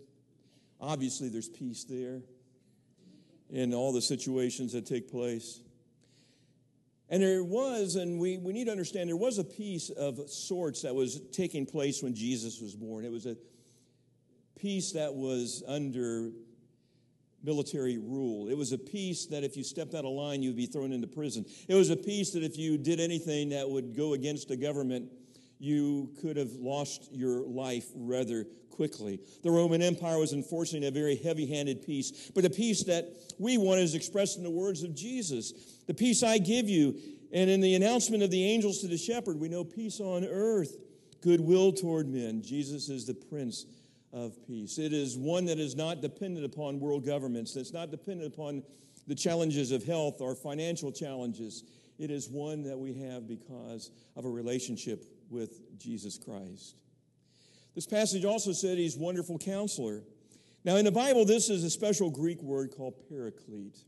Obviously, 0.81 1.29
there's 1.29 1.49
peace 1.49 1.85
there 1.85 2.23
in 3.51 3.75
all 3.75 3.93
the 3.93 4.01
situations 4.01 4.73
that 4.73 4.87
take 4.87 5.11
place. 5.11 5.61
And 7.13 7.23
there 7.23 7.45
was, 7.45 7.97
and 7.97 8.19
we, 8.19 8.39
we 8.39 8.55
need 8.55 8.65
to 8.65 8.71
understand, 8.71 9.11
there 9.11 9.17
was 9.19 9.37
a 9.37 9.45
peace 9.45 9.91
of 9.91 10.31
sorts 10.31 10.81
that 10.81 10.95
was 10.95 11.21
taking 11.31 11.67
place 11.67 12.03
when 12.03 12.15
Jesus 12.15 12.59
was 12.59 12.75
born. 12.75 13.05
It 13.05 13.13
was 13.13 13.27
a 13.27 13.37
peace 14.59 14.93
that 14.93 15.13
was 15.13 15.63
under 15.69 16.31
military 17.45 17.99
rule. 17.99 18.49
It 18.49 18.57
was 18.57 18.73
a 18.73 18.79
peace 18.79 19.27
that 19.27 19.45
if 19.45 19.59
you 19.59 19.63
stepped 19.63 19.93
out 19.93 20.07
of 20.07 20.13
line, 20.13 20.43
you'd 20.43 20.57
be 20.57 20.65
thrown 20.65 20.91
into 20.91 21.07
prison. 21.07 21.45
It 21.69 21.75
was 21.75 21.91
a 21.91 21.97
peace 21.97 22.31
that 22.31 22.43
if 22.45 22.57
you 22.57 22.79
did 22.79 22.99
anything 22.99 23.51
that 23.51 23.69
would 23.69 23.95
go 23.95 24.15
against 24.15 24.49
the 24.49 24.57
government, 24.57 25.13
you 25.63 26.11
could 26.21 26.37
have 26.37 26.53
lost 26.55 27.09
your 27.13 27.47
life 27.47 27.87
rather 27.95 28.45
quickly. 28.71 29.21
The 29.45 29.51
Roman 29.51 29.81
Empire 29.81 30.19
was 30.19 30.33
enforcing 30.33 30.85
a 30.85 30.91
very 30.91 31.15
heavy 31.15 31.47
handed 31.47 31.87
peace, 31.87 32.31
but 32.35 32.43
the 32.43 32.51
peace 32.51 32.83
that 32.85 33.15
we 33.39 33.59
want 33.59 33.79
is 33.79 33.95
expressed 33.95 34.39
in 34.39 34.43
the 34.43 34.51
words 34.51 34.83
of 34.83 34.95
Jesus 34.95 35.53
The 35.87 35.95
peace 35.95 36.23
I 36.23 36.39
give 36.39 36.69
you. 36.69 36.99
And 37.35 37.49
in 37.49 37.63
the 37.63 37.77
announcement 37.77 38.23
of 38.23 38.31
the 38.31 38.45
angels 38.45 38.81
to 38.81 38.89
the 38.89 38.99
shepherd, 38.99 39.41
we 39.41 39.49
know 39.49 39.65
peace 39.65 40.01
on 40.01 40.25
earth, 40.25 40.77
goodwill 41.23 41.73
toward 41.73 42.07
men. 42.07 42.43
Jesus 42.43 42.91
is 42.91 43.07
the 43.07 43.15
Prince 43.15 43.65
of 44.13 44.37
Peace. 44.47 44.77
It 44.79 44.93
is 44.93 45.17
one 45.17 45.47
that 45.47 45.59
is 45.59 45.75
not 45.75 46.03
dependent 46.03 46.45
upon 46.45 46.79
world 46.79 47.07
governments, 47.07 47.55
that's 47.55 47.73
not 47.73 47.91
dependent 47.91 48.35
upon 48.35 48.63
the 49.07 49.15
challenges 49.15 49.73
of 49.73 49.83
health 49.85 50.21
or 50.21 50.35
financial 50.35 50.93
challenges. 50.93 51.65
it 51.99 52.11
is 52.11 52.29
one 52.29 52.65
that 52.65 52.79
we 52.79 52.93
have 52.95 53.27
because 53.27 53.91
of 54.17 54.25
a 54.25 54.29
relationship 54.29 55.12
with 55.33 55.79
Jesus 55.79 56.19
Christ. 56.19 56.77
This 57.75 57.87
passage 57.87 58.25
also 58.25 58.53
said 58.53 58.79
he's 58.79 58.97
wonderful 58.97 59.39
counselor. 59.39 60.03
Now, 60.65 60.77
in 60.77 60.85
the 60.85 60.93
Bible, 60.93 61.25
this 61.25 61.49
is 61.49 61.65
a 61.65 61.71
special 61.71 62.11
Greek 62.11 62.41
word 62.43 62.73
called 62.77 62.95
paraclete. 63.09 63.79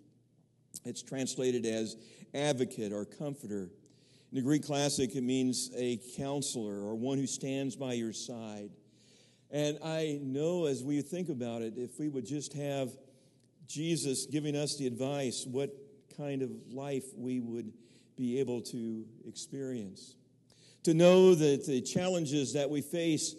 It's 0.84 1.02
translated 1.02 1.66
as 1.66 1.96
advocate 2.34 2.92
or 2.92 3.04
comforter. 3.04 3.70
In 4.32 4.36
the 4.36 4.42
Greek 4.42 4.64
classic, 4.64 5.14
it 5.14 5.22
means 5.22 5.70
a 5.76 6.00
counselor 6.16 6.80
or 6.80 6.96
one 6.96 7.18
who 7.18 7.26
stands 7.26 7.76
by 7.76 7.92
your 7.92 8.12
side. 8.12 8.70
And 9.50 9.78
I 9.84 10.18
know 10.22 10.66
as 10.66 10.82
we 10.82 11.00
think 11.02 11.28
about 11.28 11.62
it, 11.62 11.74
if 11.76 12.00
we 12.00 12.08
would 12.08 12.26
just 12.26 12.54
have 12.54 12.90
Jesus 13.68 14.26
giving 14.26 14.56
us 14.56 14.76
the 14.76 14.86
advice, 14.86 15.46
what 15.48 15.70
kind 16.16 16.42
of 16.42 16.50
life 16.72 17.04
we 17.16 17.38
would 17.40 17.72
be 18.16 18.40
able 18.40 18.60
to 18.60 19.04
experience. 19.26 20.16
To 20.84 20.92
know 20.92 21.34
that 21.34 21.66
the 21.66 21.80
challenges 21.80 22.52
that 22.52 22.68
we 22.68 22.82
face, 22.82 23.34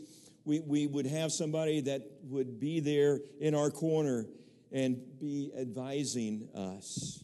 we, 0.45 0.61
we 0.61 0.87
would 0.87 1.05
have 1.05 1.31
somebody 1.31 1.79
that 1.81 2.01
would 2.23 2.59
be 2.59 2.79
there 2.79 3.19
in 3.39 3.53
our 3.53 3.69
corner 3.69 4.25
and 4.71 4.99
be 5.19 5.51
advising 5.55 6.49
us. 6.55 7.23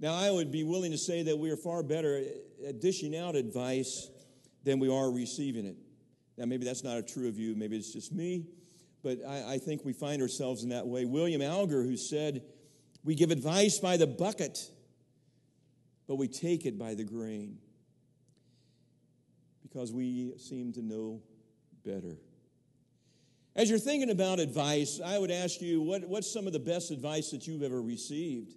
Now, 0.00 0.14
I 0.14 0.30
would 0.30 0.50
be 0.50 0.64
willing 0.64 0.92
to 0.92 0.98
say 0.98 1.22
that 1.24 1.38
we 1.38 1.50
are 1.50 1.58
far 1.58 1.82
better 1.82 2.22
at 2.66 2.80
dishing 2.80 3.14
out 3.14 3.36
advice 3.36 4.08
than 4.64 4.78
we 4.78 4.88
are 4.88 5.10
receiving 5.10 5.66
it. 5.66 5.76
Now, 6.38 6.46
maybe 6.46 6.64
that's 6.64 6.82
not 6.82 6.96
a 6.96 7.02
true 7.02 7.28
of 7.28 7.38
you, 7.38 7.54
maybe 7.54 7.76
it's 7.76 7.92
just 7.92 8.12
me, 8.12 8.46
but 9.02 9.18
I, 9.28 9.54
I 9.54 9.58
think 9.58 9.84
we 9.84 9.92
find 9.92 10.22
ourselves 10.22 10.62
in 10.62 10.70
that 10.70 10.86
way. 10.86 11.04
William 11.04 11.42
Alger, 11.42 11.82
who 11.82 11.98
said, 11.98 12.42
We 13.04 13.14
give 13.14 13.30
advice 13.30 13.78
by 13.78 13.98
the 13.98 14.06
bucket, 14.06 14.70
but 16.08 16.16
we 16.16 16.28
take 16.28 16.64
it 16.64 16.78
by 16.78 16.94
the 16.94 17.04
grain 17.04 17.58
because 19.74 19.92
we 19.92 20.32
seem 20.38 20.72
to 20.72 20.82
know 20.82 21.20
better. 21.84 22.16
As 23.56 23.68
you're 23.68 23.78
thinking 23.78 24.10
about 24.10 24.38
advice, 24.38 25.00
I 25.04 25.18
would 25.18 25.32
ask 25.32 25.60
you 25.60 25.80
what, 25.82 26.08
what's 26.08 26.32
some 26.32 26.46
of 26.46 26.52
the 26.52 26.60
best 26.60 26.92
advice 26.92 27.30
that 27.30 27.48
you've 27.48 27.62
ever 27.62 27.82
received? 27.82 28.54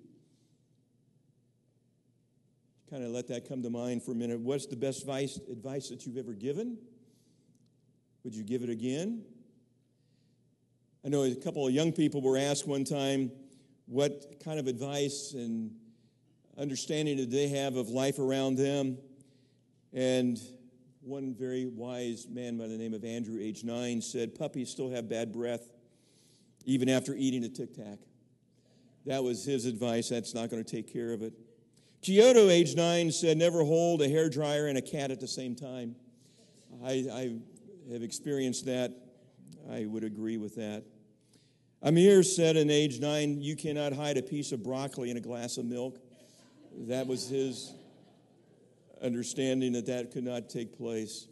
Kind 2.90 3.04
of 3.04 3.10
let 3.10 3.28
that 3.30 3.50
come 3.50 3.64
to 3.64 3.70
mind 3.70 4.04
for 4.04 4.12
a 4.12 4.16
minute. 4.16 4.40
What's 4.40 4.68
the 4.68 4.76
best 4.76 5.02
advice, 5.02 5.40
advice 5.52 5.90
that 5.90 6.06
you've 6.06 6.18
ever 6.18 6.34
given? 6.34 6.78
Would 8.24 8.36
you 8.36 8.44
give 8.44 8.62
it 8.62 8.70
again? 8.70 9.24
I 11.04 11.10
know 11.10 11.24
a 11.24 11.34
couple 11.36 11.66
of 11.66 11.74
young 11.74 11.94
people 11.94 12.22
were 12.22 12.38
asked 12.38 12.68
one 12.68 12.84
time 12.84 13.32
what 13.88 14.40
kind 14.44 14.60
of 14.60 14.68
advice 14.68 15.34
and 15.34 15.72
understanding 16.60 17.18
did 17.18 17.32
they 17.32 17.48
have 17.48 17.76
of 17.76 17.90
life 17.90 18.20
around 18.20 18.58
them. 18.58 18.98
And 19.94 20.40
one 21.08 21.34
very 21.34 21.66
wise 21.66 22.28
man 22.30 22.58
by 22.58 22.68
the 22.68 22.78
name 22.78 22.94
of 22.94 23.06
Andrew, 23.06 23.40
age 23.42 23.64
nine, 23.64 24.02
said, 24.02 24.36
Puppies 24.36 24.70
still 24.70 24.90
have 24.92 25.08
bad 25.08 25.32
breath 25.32 25.70
even 26.66 26.90
after 26.90 27.16
eating 27.16 27.46
a 27.46 27.50
tic 27.50 27.74
tac. 27.74 28.00
That 29.06 29.24
was 29.24 29.46
his 29.46 29.66
advice. 29.66 30.10
That's 30.10 30.36
not 30.36 30.50
going 30.50 30.62
to 30.64 30.70
take 30.70 30.92
care 30.92 31.14
of 31.14 31.22
it. 31.22 31.32
Kyoto, 32.02 32.50
age 32.50 32.76
nine, 32.76 33.10
said, 33.12 33.38
Never 33.38 33.64
hold 33.64 34.02
a 34.02 34.10
hair 34.10 34.30
dryer 34.30 34.68
and 34.68 34.78
a 34.78 34.82
cat 34.82 35.10
at 35.10 35.22
the 35.22 35.28
same 35.28 35.56
time. 35.56 35.96
I, 36.84 37.06
I 37.12 37.94
have 37.94 38.04
experienced 38.04 38.66
that. 38.66 38.92
I 39.72 39.86
would 39.86 40.04
agree 40.04 40.38
with 40.38 40.56
that. 40.56 40.84
Amir 41.82 42.22
said 42.22 42.58
in 42.58 42.70
age 42.70 43.00
nine, 43.00 43.42
You 43.42 43.56
cannot 43.56 43.94
hide 43.94 44.18
a 44.18 44.22
piece 44.22 44.52
of 44.52 44.62
broccoli 44.62 45.10
in 45.10 45.16
a 45.16 45.22
glass 45.22 45.58
of 45.58 45.64
milk. 45.64 46.00
That 46.88 47.08
was 47.08 47.30
his 47.30 47.74
understanding 49.02 49.74
that 49.74 49.86
that 49.88 50.12
could 50.12 50.24
not 50.24 50.50
take 50.50 50.78
place. 50.78 51.28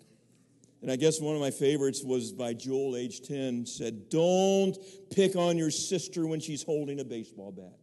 And 0.81 0.91
I 0.91 0.95
guess 0.97 1.19
one 1.19 1.35
of 1.35 1.41
my 1.41 1.51
favorites 1.51 2.03
was 2.03 2.31
by 2.31 2.53
Joel, 2.53 2.95
age 2.95 3.21
10, 3.21 3.65
said, 3.65 4.09
Don't 4.09 4.77
pick 5.09 5.35
on 5.35 5.57
your 5.57 5.71
sister 5.71 6.27
when 6.27 6.39
she's 6.39 6.63
holding 6.63 6.99
a 6.99 7.03
baseball 7.03 7.51
bat. 7.51 7.79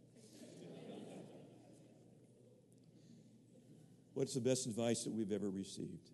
What's 4.15 4.35
the 4.35 4.41
best 4.41 4.67
advice 4.67 5.05
that 5.05 5.13
we've 5.13 5.33
ever 5.33 5.51
received? 5.51 6.11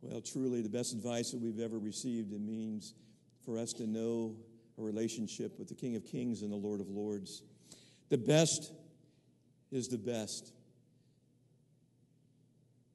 Well, 0.00 0.20
truly, 0.20 0.60
the 0.60 0.68
best 0.68 0.92
advice 0.92 1.30
that 1.30 1.40
we've 1.40 1.60
ever 1.60 1.78
received, 1.78 2.32
it 2.32 2.40
means 2.40 2.94
for 3.44 3.58
us 3.58 3.72
to 3.74 3.86
know 3.86 4.34
a 4.78 4.82
relationship 4.82 5.58
with 5.58 5.68
the 5.68 5.74
King 5.74 5.96
of 5.96 6.04
Kings 6.04 6.42
and 6.42 6.50
the 6.50 6.56
Lord 6.56 6.80
of 6.80 6.88
Lords. 6.88 7.42
The 8.08 8.18
best 8.18 8.72
is 9.70 9.88
the 9.88 9.98
best. 9.98 10.52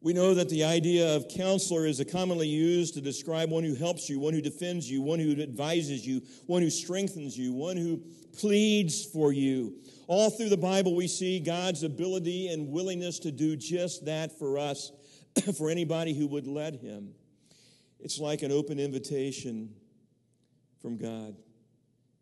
We 0.02 0.14
know 0.14 0.34
that 0.34 0.48
the 0.48 0.64
idea 0.64 1.16
of 1.16 1.28
counselor 1.28 1.86
is 1.86 2.02
commonly 2.10 2.48
used 2.48 2.94
to 2.94 3.02
describe 3.02 3.50
one 3.50 3.66
who 3.66 3.76
helps 3.76 4.10
you, 4.10 4.18
one 4.18 4.34
who 4.34 4.42
defends 4.42 4.90
you, 4.90 5.02
one 5.02 5.20
who 5.20 5.42
advises 5.42 6.08
you, 6.08 6.22
one 6.46 6.62
who 6.62 6.70
strengthens 6.70 7.38
you, 7.38 7.52
one 7.52 7.76
who 7.76 8.02
pleads 8.38 9.06
for 9.06 9.34
you. 9.34 9.76
All 10.08 10.30
through 10.30 10.50
the 10.50 10.58
Bible, 10.58 10.96
we 10.96 11.08
see 11.08 11.40
God's 11.42 11.84
ability 11.84 12.48
and 12.48 12.70
willingness 12.70 13.20
to 13.20 13.32
do 13.32 13.58
just 13.58 14.06
that 14.06 14.40
for 14.40 14.58
us 14.58 14.92
for 15.58 15.70
anybody 15.70 16.14
who 16.14 16.28
would 16.28 16.48
let 16.48 16.76
him. 16.76 17.14
It's 18.00 18.20
like 18.20 18.42
an 18.42 18.54
open 18.54 18.80
invitation 18.80 19.74
from 20.82 20.98
God 20.98 21.36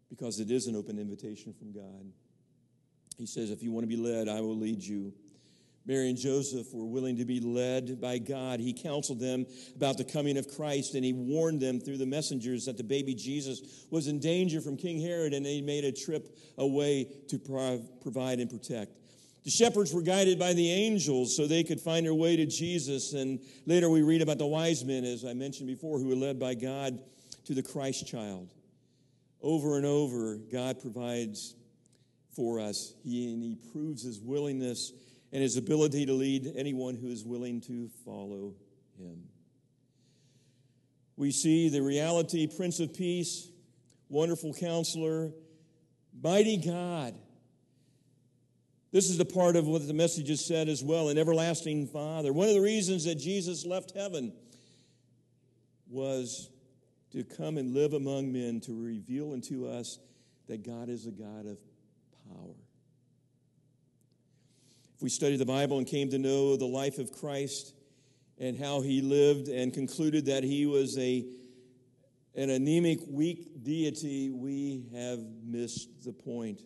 because 0.09 0.39
it 0.39 0.49
is 0.49 0.65
an 0.65 0.75
open 0.75 0.97
invitation 0.97 1.53
from 1.53 1.71
God. 1.71 2.11
He 3.17 3.27
says, 3.27 3.51
If 3.51 3.61
you 3.61 3.71
want 3.71 3.83
to 3.83 3.87
be 3.87 4.01
led, 4.01 4.27
I 4.27 4.41
will 4.41 4.57
lead 4.57 4.83
you. 4.83 5.13
Mary 5.87 6.09
and 6.09 6.17
Joseph 6.17 6.67
were 6.73 6.85
willing 6.85 7.15
to 7.17 7.25
be 7.25 7.39
led 7.39 8.01
by 8.01 8.17
God. 8.17 8.59
He 8.59 8.73
counseled 8.73 9.21
them 9.21 9.45
about 9.75 9.97
the 9.97 10.03
coming 10.03 10.37
of 10.37 10.47
Christ 10.49 10.95
and 10.95 11.05
he 11.05 11.13
warned 11.13 11.61
them 11.61 11.79
through 11.79 11.97
the 11.97 12.05
messengers 12.05 12.65
that 12.65 12.75
the 12.75 12.83
baby 12.83 13.15
Jesus 13.15 13.85
was 13.89 14.07
in 14.07 14.19
danger 14.19 14.59
from 14.59 14.75
King 14.75 14.99
Herod 14.99 15.33
and 15.33 15.45
they 15.45 15.61
made 15.61 15.85
a 15.85 15.91
trip 15.93 16.37
away 16.57 17.07
to 17.29 17.39
provide 18.01 18.39
and 18.39 18.49
protect. 18.49 18.91
The 19.45 19.51
shepherds 19.51 19.93
were 19.93 20.01
guided 20.01 20.37
by 20.37 20.51
the 20.51 20.69
angels 20.69 21.37
so 21.37 21.47
they 21.47 21.63
could 21.63 21.79
find 21.79 22.05
their 22.05 22.13
way 22.13 22.35
to 22.35 22.45
Jesus. 22.45 23.13
And 23.13 23.39
later 23.65 23.89
we 23.89 24.01
read 24.01 24.21
about 24.21 24.39
the 24.39 24.45
wise 24.45 24.83
men, 24.83 25.05
as 25.05 25.23
I 25.23 25.33
mentioned 25.33 25.67
before, 25.67 25.99
who 25.99 26.09
were 26.09 26.15
led 26.15 26.37
by 26.37 26.53
God 26.53 26.99
to 27.45 27.53
the 27.53 27.63
Christ 27.63 28.05
child. 28.05 28.53
Over 29.41 29.77
and 29.77 29.85
over, 29.85 30.35
God 30.51 30.81
provides 30.81 31.55
for 32.35 32.59
us. 32.59 32.93
He, 33.05 33.33
and 33.33 33.41
he 33.41 33.55
proves 33.71 34.03
his 34.03 34.19
willingness 34.19 34.91
and 35.31 35.41
his 35.41 35.57
ability 35.57 36.05
to 36.05 36.13
lead 36.13 36.53
anyone 36.55 36.95
who 36.95 37.07
is 37.07 37.25
willing 37.25 37.61
to 37.61 37.89
follow 38.05 38.53
him. 38.97 39.23
We 41.15 41.31
see 41.31 41.69
the 41.69 41.81
reality, 41.81 42.47
Prince 42.47 42.79
of 42.79 42.93
Peace, 42.93 43.49
wonderful 44.09 44.53
counselor, 44.53 45.31
mighty 46.21 46.57
God 46.57 47.15
this 48.91 49.09
is 49.09 49.17
the 49.17 49.25
part 49.25 49.55
of 49.55 49.67
what 49.67 49.85
the 49.85 49.93
message 49.93 50.29
has 50.29 50.45
said 50.45 50.69
as 50.69 50.83
well 50.83 51.09
an 51.09 51.17
everlasting 51.17 51.87
Father. 51.87 52.31
One 52.31 52.47
of 52.47 52.55
the 52.55 52.61
reasons 52.61 53.03
that 53.03 53.15
Jesus 53.15 53.65
left 53.65 53.91
heaven 53.95 54.33
was 55.89 56.49
to 57.11 57.23
come 57.23 57.57
and 57.57 57.73
live 57.73 57.93
among 57.93 58.31
men 58.31 58.59
to 58.61 58.73
reveal 58.73 59.33
unto 59.33 59.67
us 59.67 59.99
that 60.47 60.65
God 60.65 60.89
is 60.89 61.05
a 61.05 61.11
God 61.11 61.45
of 61.45 61.57
power. 62.27 62.55
If 64.97 65.03
we 65.03 65.09
studied 65.09 65.37
the 65.37 65.45
Bible 65.45 65.77
and 65.77 65.85
came 65.85 66.09
to 66.09 66.17
know 66.17 66.57
the 66.57 66.65
life 66.65 66.97
of 66.97 67.11
Christ 67.11 67.75
and 68.39 68.57
how 68.57 68.81
he 68.81 69.01
lived 69.01 69.47
and 69.47 69.71
concluded 69.71 70.25
that 70.25 70.43
he 70.43 70.65
was 70.65 70.97
a 70.97 71.23
an 72.33 72.49
anemic, 72.49 73.01
weak 73.07 73.63
deity, 73.63 74.31
we 74.31 74.87
have 74.95 75.19
missed 75.43 76.03
the 76.03 76.11
point. 76.11 76.63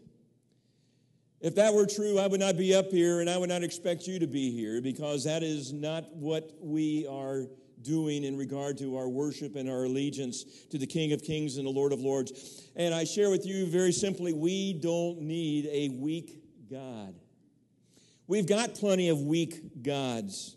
If 1.41 1.56
that 1.56 1.74
were 1.74 1.86
true, 1.86 2.20
I 2.20 2.28
would 2.28 2.39
not 2.39 2.56
be 2.56 2.74
up 2.74 2.89
here 2.89 3.20
and 3.20 3.30
I 3.30 3.38
would 3.38 3.50
not 3.50 3.63
expect 3.63 4.08
you 4.08 4.17
to 4.20 4.28
be 4.28 4.50
here 4.50 4.82
because 4.82 5.26
that 5.26 5.44
is 5.44 5.74
not 5.74 6.06
what 6.15 6.54
we 6.62 7.06
are 7.08 7.48
doing 7.82 8.24
in 8.24 8.38
regard 8.38 8.78
to 8.78 8.96
our 8.96 9.10
worship 9.10 9.58
and 9.58 9.70
our 9.70 9.84
allegiance 9.84 10.46
to 10.70 10.78
the 10.78 10.88
King 10.88 11.12
of 11.12 11.22
Kings 11.22 11.58
and 11.58 11.65
the 11.65 11.72
Lord 11.72 11.91
of 11.91 12.00
Lords. 12.00 12.70
And 12.78 12.94
I 12.94 13.04
share 13.04 13.30
with 13.30 13.46
you 13.46 13.65
very 13.65 13.91
simply 13.91 14.32
we 14.32 14.72
don't 14.72 15.20
need 15.20 15.67
a 15.70 15.89
weak 15.89 16.41
God. 16.70 17.13
We've 18.32 18.48
got 18.48 18.76
plenty 18.76 19.10
of 19.10 19.24
weak 19.24 19.84
gods. 19.84 20.56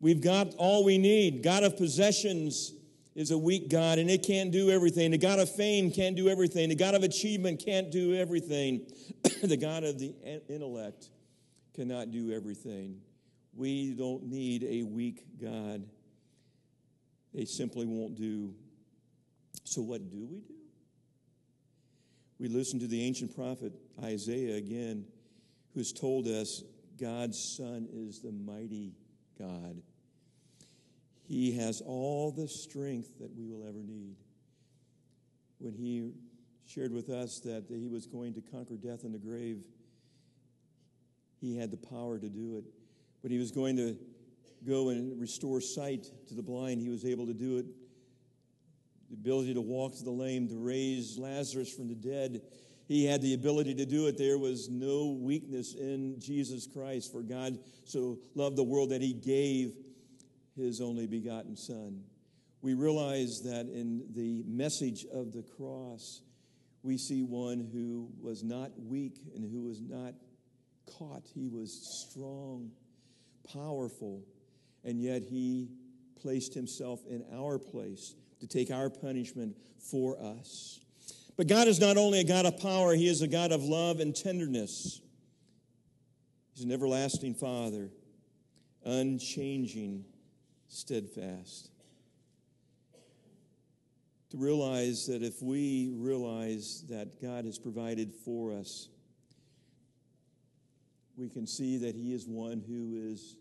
We've 0.00 0.20
got 0.20 0.52
all 0.56 0.82
we 0.82 0.98
need. 0.98 1.44
God 1.44 1.62
of 1.62 1.76
possessions 1.76 2.72
is 3.14 3.30
a 3.30 3.38
weak 3.38 3.68
God 3.68 4.00
and 4.00 4.10
it 4.10 4.24
can't 4.24 4.50
do 4.50 4.68
everything. 4.68 5.12
The 5.12 5.18
God 5.18 5.38
of 5.38 5.48
fame 5.48 5.92
can't 5.92 6.16
do 6.16 6.28
everything. 6.28 6.70
The 6.70 6.74
God 6.74 6.96
of 6.96 7.04
achievement 7.04 7.62
can't 7.64 7.92
do 7.92 8.16
everything. 8.16 8.90
the 9.44 9.56
God 9.56 9.84
of 9.84 10.00
the 10.00 10.12
intellect 10.48 11.10
cannot 11.76 12.10
do 12.10 12.32
everything. 12.32 13.00
We 13.54 13.92
don't 13.92 14.24
need 14.24 14.64
a 14.64 14.82
weak 14.82 15.24
God. 15.40 15.84
They 17.32 17.44
simply 17.44 17.86
won't 17.86 18.16
do. 18.16 18.56
So, 19.62 19.82
what 19.82 20.10
do 20.10 20.16
we 20.16 20.26
do? 20.26 20.54
We 22.40 22.48
listen 22.48 22.80
to 22.80 22.88
the 22.88 23.04
ancient 23.04 23.36
prophet 23.36 23.72
Isaiah 24.02 24.56
again, 24.56 25.04
who's 25.74 25.92
told 25.92 26.26
us 26.26 26.64
God's 27.00 27.38
Son 27.56 27.88
is 27.92 28.20
the 28.20 28.32
mighty 28.32 28.94
God. 29.38 29.82
He 31.26 31.52
has 31.56 31.80
all 31.84 32.30
the 32.30 32.48
strength 32.48 33.18
that 33.20 33.34
we 33.36 33.46
will 33.46 33.66
ever 33.66 33.82
need. 33.82 34.16
When 35.58 35.74
he 35.74 36.12
shared 36.66 36.92
with 36.92 37.08
us 37.08 37.40
that 37.44 37.64
he 37.68 37.88
was 37.88 38.06
going 38.06 38.34
to 38.34 38.40
conquer 38.40 38.76
death 38.76 39.04
and 39.04 39.14
the 39.14 39.18
grave, 39.18 39.64
he 41.40 41.56
had 41.56 41.70
the 41.70 41.76
power 41.76 42.18
to 42.18 42.28
do 42.28 42.56
it. 42.56 42.64
When 43.22 43.32
he 43.32 43.38
was 43.38 43.50
going 43.50 43.76
to 43.76 43.96
go 44.66 44.90
and 44.90 45.20
restore 45.20 45.60
sight 45.60 46.06
to 46.28 46.34
the 46.34 46.42
blind, 46.42 46.80
he 46.80 46.88
was 46.88 47.04
able 47.04 47.26
to 47.26 47.34
do 47.34 47.58
it. 47.58 47.66
The 49.10 49.14
ability 49.14 49.54
to 49.54 49.60
walk 49.60 49.96
to 49.96 50.04
the 50.04 50.10
lame, 50.10 50.48
to 50.48 50.56
raise 50.56 51.18
Lazarus 51.18 51.72
from 51.72 51.88
the 51.88 51.94
dead, 51.94 52.42
he 52.86 53.06
had 53.06 53.22
the 53.22 53.34
ability 53.34 53.74
to 53.76 53.86
do 53.86 54.06
it. 54.06 54.18
There 54.18 54.38
was 54.38 54.68
no 54.68 55.16
weakness 55.20 55.74
in 55.74 56.20
Jesus 56.20 56.66
Christ, 56.66 57.10
for 57.12 57.22
God 57.22 57.58
so 57.84 58.18
loved 58.34 58.56
the 58.56 58.64
world 58.64 58.90
that 58.90 59.00
he 59.00 59.12
gave 59.12 59.72
his 60.56 60.80
only 60.80 61.06
begotten 61.06 61.56
Son. 61.56 62.02
We 62.60 62.74
realize 62.74 63.42
that 63.44 63.66
in 63.66 64.04
the 64.14 64.42
message 64.46 65.04
of 65.12 65.32
the 65.32 65.42
cross, 65.42 66.22
we 66.82 66.98
see 66.98 67.22
one 67.22 67.68
who 67.72 68.08
was 68.20 68.42
not 68.42 68.70
weak 68.78 69.18
and 69.34 69.44
who 69.44 69.62
was 69.62 69.80
not 69.80 70.14
caught. 70.98 71.26
He 71.34 71.48
was 71.48 72.06
strong, 72.08 72.70
powerful, 73.52 74.22
and 74.84 75.00
yet 75.00 75.22
he 75.22 75.68
placed 76.20 76.54
himself 76.54 77.00
in 77.08 77.24
our 77.34 77.58
place 77.58 78.14
to 78.40 78.46
take 78.46 78.70
our 78.70 78.90
punishment 78.90 79.56
for 79.90 80.18
us. 80.20 80.83
But 81.36 81.48
God 81.48 81.66
is 81.66 81.80
not 81.80 81.96
only 81.96 82.20
a 82.20 82.24
God 82.24 82.46
of 82.46 82.58
power, 82.58 82.94
He 82.94 83.08
is 83.08 83.22
a 83.22 83.28
God 83.28 83.50
of 83.50 83.62
love 83.62 84.00
and 84.00 84.14
tenderness. 84.14 85.00
He's 86.54 86.64
an 86.64 86.70
everlasting 86.70 87.34
Father, 87.34 87.90
unchanging, 88.84 90.04
steadfast. 90.68 91.70
To 94.30 94.36
realize 94.36 95.06
that 95.06 95.22
if 95.22 95.42
we 95.42 95.92
realize 95.96 96.84
that 96.88 97.20
God 97.20 97.44
has 97.44 97.58
provided 97.58 98.12
for 98.24 98.52
us, 98.52 98.88
we 101.16 101.28
can 101.28 101.46
see 101.46 101.78
that 101.78 101.96
He 101.96 102.12
is 102.12 102.26
one 102.26 102.62
who 102.66 103.10
is 103.12 103.36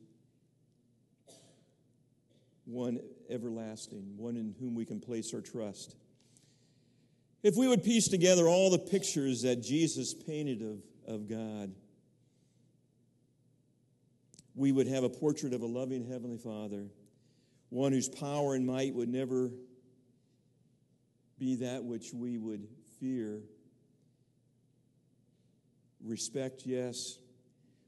one 2.65 2.99
everlasting, 3.29 4.17
one 4.17 4.35
in 4.35 4.55
whom 4.59 4.73
we 4.73 4.85
can 4.85 4.99
place 4.99 5.33
our 5.33 5.41
trust. 5.41 5.95
If 7.43 7.57
we 7.57 7.67
would 7.67 7.83
piece 7.83 8.07
together 8.07 8.47
all 8.47 8.69
the 8.69 8.79
pictures 8.79 9.41
that 9.41 9.61
Jesus 9.61 10.13
painted 10.13 10.61
of, 10.61 10.81
of 11.05 11.27
God, 11.27 11.73
we 14.55 14.71
would 14.71 14.87
have 14.87 15.03
a 15.03 15.09
portrait 15.09 15.53
of 15.53 15.61
a 15.61 15.65
loving 15.65 16.07
Heavenly 16.09 16.37
Father, 16.37 16.85
one 17.69 17.91
whose 17.91 18.07
power 18.07 18.55
and 18.55 18.65
might 18.65 18.95
would 18.95 19.09
never 19.09 19.51
be 21.37 21.55
that 21.55 21.83
which 21.83 22.13
we 22.13 22.37
would 22.37 22.65
fear. 23.01 23.41
Respect, 26.01 26.61
yes, 26.65 27.17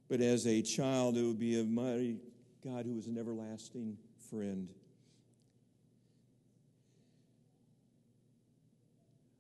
but 0.10 0.20
as 0.20 0.46
a 0.48 0.62
child, 0.62 1.15
it 1.18 1.24
would 1.24 1.39
be 1.39 1.60
a 1.60 1.63
mighty 1.63 2.18
God 2.62 2.86
who 2.86 2.96
was 2.96 3.08
an 3.08 3.18
everlasting 3.18 3.98
friend. 4.30 4.68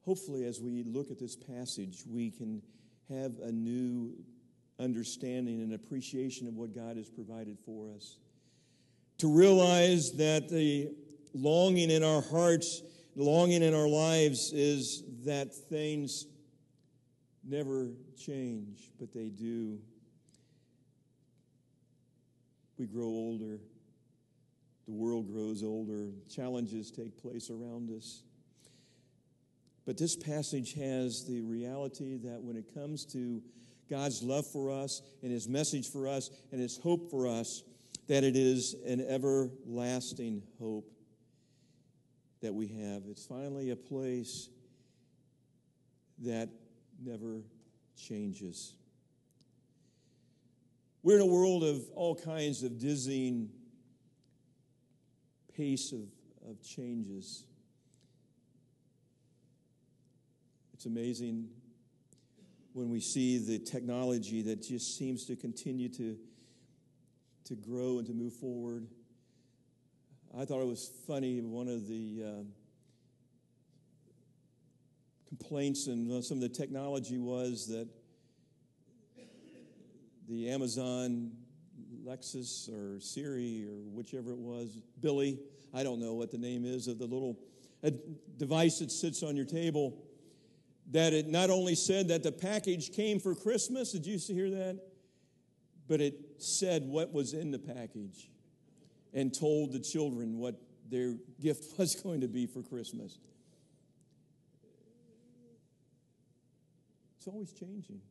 Hopefully, 0.05 0.45
as 0.45 0.61
we 0.61 0.83
look 0.83 1.09
at 1.09 1.19
this 1.19 1.35
passage, 1.35 2.03
we 2.07 2.29
can 2.29 2.61
have 3.09 3.33
a 3.43 3.51
new 3.51 4.13
understanding 4.79 5.61
and 5.61 5.73
appreciation 5.73 6.47
of 6.47 6.55
what 6.55 6.73
God 6.73 6.97
has 6.97 7.09
provided 7.09 7.57
for 7.65 7.89
us. 7.95 8.17
To 9.19 9.27
realize 9.35 10.11
that 10.17 10.49
the 10.49 10.91
longing 11.33 11.89
in 11.89 12.03
our 12.03 12.21
hearts, 12.21 12.81
longing 13.15 13.63
in 13.63 13.73
our 13.73 13.87
lives 13.87 14.51
is 14.53 15.03
that 15.25 15.53
things 15.53 16.25
never 17.43 17.89
change, 18.17 18.91
but 18.99 19.13
they 19.13 19.29
do. 19.29 19.79
We 22.77 22.85
grow 22.85 23.05
older, 23.05 23.59
the 24.85 24.93
world 24.93 25.31
grows 25.31 25.63
older, 25.63 26.11
challenges 26.29 26.91
take 26.91 27.17
place 27.17 27.49
around 27.49 27.89
us. 27.89 28.21
But 29.85 29.97
this 29.97 30.15
passage 30.15 30.73
has 30.73 31.25
the 31.25 31.41
reality 31.41 32.17
that 32.17 32.41
when 32.41 32.55
it 32.55 32.73
comes 32.73 33.05
to 33.13 33.41
God's 33.89 34.23
love 34.23 34.47
for 34.47 34.71
us 34.71 35.01
and 35.21 35.31
his 35.31 35.47
message 35.47 35.91
for 35.91 36.07
us 36.07 36.31
and 36.51 36.59
his 36.59 36.77
hope 36.77 37.11
for 37.11 37.27
us, 37.27 37.63
that 38.07 38.23
it 38.23 38.35
is 38.35 38.75
an 38.85 39.01
everlasting 39.07 40.41
hope 40.59 40.91
that 42.41 42.53
we 42.53 42.67
have. 42.67 43.03
It's 43.09 43.25
finally 43.25 43.71
a 43.71 43.75
place 43.75 44.49
that 46.19 46.49
never 47.03 47.41
changes. 47.95 48.73
We're 51.03 51.17
in 51.17 51.21
a 51.21 51.25
world 51.25 51.63
of 51.63 51.83
all 51.93 52.15
kinds 52.15 52.63
of 52.63 52.79
dizzying 52.79 53.49
pace 55.55 55.91
of, 55.91 56.07
of 56.49 56.61
changes. 56.63 57.45
It's 60.85 60.91
amazing 60.91 61.47
when 62.73 62.91
we 62.91 62.99
see 62.99 63.39
the 63.39 63.57
technology 63.57 64.43
that 64.43 64.61
just 64.61 64.99
seems 64.99 65.25
to 65.25 65.35
continue 65.35 65.89
to, 65.89 66.15
to 67.45 67.55
grow 67.55 67.97
and 67.97 68.05
to 68.05 68.13
move 68.13 68.33
forward. 68.33 68.85
I 70.37 70.45
thought 70.45 70.61
it 70.61 70.67
was 70.67 70.91
funny, 71.07 71.41
one 71.41 71.67
of 71.67 71.87
the 71.87 72.23
uh, 72.23 72.43
complaints 75.27 75.87
and 75.87 76.23
some 76.23 76.37
of 76.37 76.43
the 76.43 76.49
technology 76.49 77.17
was 77.17 77.65
that 77.69 77.87
the 80.29 80.51
Amazon 80.51 81.31
Lexus 82.05 82.69
or 82.69 82.99
Siri 82.99 83.65
or 83.65 83.89
whichever 83.91 84.33
it 84.33 84.37
was, 84.37 84.83
Billy, 85.01 85.39
I 85.73 85.81
don't 85.81 85.99
know 85.99 86.13
what 86.13 86.29
the 86.29 86.37
name 86.37 86.63
is 86.63 86.87
of 86.87 86.99
the 86.99 87.07
little 87.07 87.39
device 88.37 88.77
that 88.77 88.91
sits 88.91 89.23
on 89.23 89.35
your 89.35 89.45
table 89.45 89.97
that 90.91 91.13
it 91.13 91.27
not 91.27 91.49
only 91.49 91.75
said 91.75 92.09
that 92.09 92.23
the 92.23 92.31
package 92.31 92.91
came 92.91 93.19
for 93.19 93.33
Christmas, 93.35 93.91
did 93.91 94.05
you 94.05 94.17
hear 94.17 94.49
that? 94.51 94.79
But 95.87 96.01
it 96.01 96.15
said 96.37 96.83
what 96.87 97.13
was 97.13 97.33
in 97.33 97.51
the 97.51 97.59
package 97.59 98.29
and 99.13 99.33
told 99.33 99.71
the 99.71 99.79
children 99.79 100.37
what 100.37 100.55
their 100.89 101.15
gift 101.41 101.65
was 101.79 101.95
going 101.95 102.21
to 102.21 102.27
be 102.27 102.45
for 102.45 102.61
Christmas. 102.61 103.17
It's 107.17 107.27
always 107.27 107.51
changing. 107.53 108.01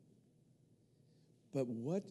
But 1.53 1.69
what 1.69 2.05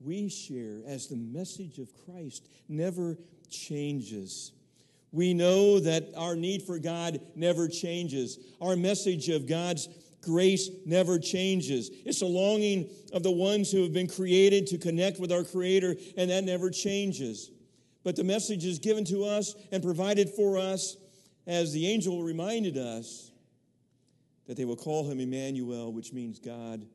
we 0.00 0.28
share 0.28 0.82
as 0.86 1.06
the 1.06 1.16
message 1.16 1.78
of 1.78 1.88
Christ 2.04 2.46
never 2.68 3.18
changes. 3.48 4.52
We 5.12 5.32
know 5.34 5.80
that 5.80 6.10
our 6.16 6.36
need 6.36 6.62
for 6.62 6.78
God 6.78 7.20
never 7.34 7.68
changes. 7.68 8.38
Our 8.60 8.76
message 8.76 9.28
of 9.28 9.46
God's 9.46 9.88
grace 10.20 10.68
never 10.84 11.18
changes. 11.18 11.90
It's 12.04 12.20
a 12.20 12.26
longing 12.26 12.90
of 13.12 13.22
the 13.22 13.30
ones 13.30 13.70
who 13.70 13.82
have 13.82 13.92
been 13.92 14.08
created 14.08 14.66
to 14.68 14.78
connect 14.78 15.18
with 15.18 15.32
our 15.32 15.44
Creator, 15.44 15.96
and 16.16 16.30
that 16.30 16.44
never 16.44 16.70
changes. 16.70 17.50
But 18.04 18.16
the 18.16 18.24
message 18.24 18.64
is 18.64 18.78
given 18.78 19.04
to 19.06 19.24
us 19.24 19.54
and 19.72 19.82
provided 19.82 20.30
for 20.30 20.58
us, 20.58 20.96
as 21.46 21.72
the 21.72 21.86
angel 21.86 22.22
reminded 22.22 22.76
us, 22.76 23.30
that 24.46 24.56
they 24.56 24.64
will 24.64 24.76
call 24.76 25.10
him 25.10 25.20
Emmanuel, 25.20 25.92
which 25.92 26.12
means 26.12 26.38
God 26.38 26.86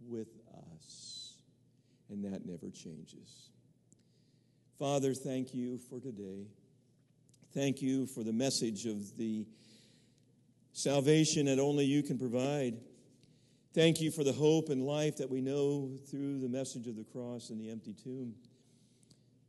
with 0.00 0.28
us. 0.76 1.34
And 2.08 2.24
that 2.24 2.46
never 2.46 2.70
changes. 2.70 3.50
Father, 4.78 5.12
thank 5.14 5.54
you 5.54 5.78
for 5.78 6.00
today. 6.00 6.46
Thank 7.52 7.82
you 7.82 8.06
for 8.06 8.22
the 8.22 8.32
message 8.32 8.86
of 8.86 9.16
the 9.16 9.44
salvation 10.72 11.46
that 11.46 11.58
only 11.58 11.84
you 11.84 12.00
can 12.00 12.16
provide. 12.16 12.76
Thank 13.74 14.00
you 14.00 14.12
for 14.12 14.22
the 14.22 14.32
hope 14.32 14.68
and 14.68 14.86
life 14.86 15.16
that 15.16 15.28
we 15.28 15.40
know 15.40 15.90
through 16.08 16.38
the 16.38 16.48
message 16.48 16.86
of 16.86 16.94
the 16.94 17.02
cross 17.02 17.50
and 17.50 17.60
the 17.60 17.68
empty 17.68 17.92
tomb. 17.92 18.36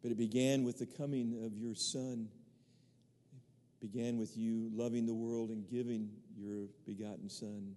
But 0.02 0.10
it 0.10 0.18
began 0.18 0.64
with 0.64 0.80
the 0.80 0.88
coming 0.88 1.46
of 1.46 1.56
your 1.56 1.76
Son. 1.76 2.28
It 3.80 3.92
began 3.92 4.18
with 4.18 4.36
you 4.36 4.72
loving 4.74 5.06
the 5.06 5.14
world 5.14 5.52
and 5.52 5.70
giving 5.70 6.10
your 6.36 6.70
begotten 6.88 7.30
Son. 7.30 7.76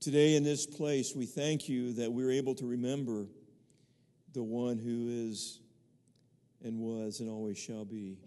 Today 0.00 0.36
in 0.36 0.44
this 0.44 0.66
place, 0.66 1.14
we 1.16 1.24
thank 1.24 1.66
you 1.66 1.94
that 1.94 2.12
we're 2.12 2.32
able 2.32 2.54
to 2.56 2.66
remember 2.66 3.26
the 4.34 4.42
one 4.42 4.76
who 4.76 5.08
is 5.30 5.60
and 6.62 6.78
was 6.78 7.20
and 7.20 7.30
always 7.30 7.56
shall 7.56 7.86
be. 7.86 8.18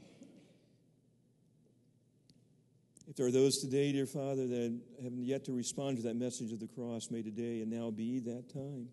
If 3.09 3.15
there 3.15 3.25
are 3.25 3.31
those 3.31 3.57
today, 3.57 3.91
dear 3.91 4.05
Father, 4.05 4.45
that 4.45 4.79
haven't 5.01 5.25
yet 5.25 5.43
to 5.45 5.51
respond 5.51 5.97
to 5.97 6.03
that 6.03 6.15
message 6.15 6.53
of 6.53 6.59
the 6.59 6.67
cross, 6.67 7.09
may 7.09 7.23
today 7.23 7.61
and 7.61 7.71
now 7.71 7.89
be 7.89 8.19
that 8.19 8.53
time. 8.53 8.89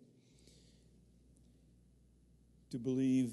to 2.70 2.79
believe, 2.79 3.33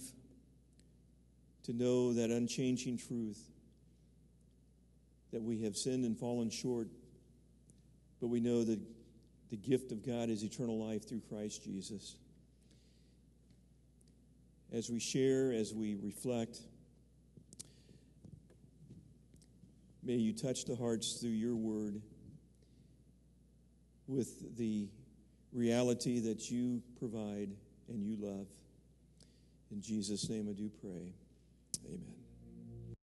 to 1.63 1.73
know 1.73 2.13
that 2.13 2.29
unchanging 2.29 2.97
truth 2.97 3.39
that 5.31 5.41
we 5.41 5.63
have 5.63 5.75
sinned 5.75 6.05
and 6.05 6.17
fallen 6.17 6.49
short, 6.49 6.87
but 8.21 8.27
we 8.27 8.39
know 8.39 8.63
that 8.63 8.79
the 9.49 9.57
gift 9.57 9.91
of 9.91 10.05
God 10.05 10.29
is 10.29 10.43
eternal 10.43 10.77
life 10.77 11.07
through 11.07 11.21
Christ 11.29 11.63
Jesus. 11.63 12.15
As 14.71 14.89
we 14.89 14.99
share, 14.99 15.51
as 15.51 15.73
we 15.73 15.95
reflect, 15.95 16.59
may 20.03 20.15
you 20.15 20.33
touch 20.33 20.65
the 20.65 20.75
hearts 20.75 21.19
through 21.19 21.29
your 21.29 21.55
word 21.55 22.01
with 24.07 24.57
the 24.57 24.87
reality 25.53 26.19
that 26.19 26.49
you 26.51 26.81
provide 26.99 27.49
and 27.87 28.03
you 28.03 28.17
love. 28.19 28.47
In 29.71 29.81
Jesus' 29.81 30.29
name 30.29 30.47
I 30.49 30.53
do 30.53 30.69
pray. 30.81 31.13
Amen. 31.85 32.22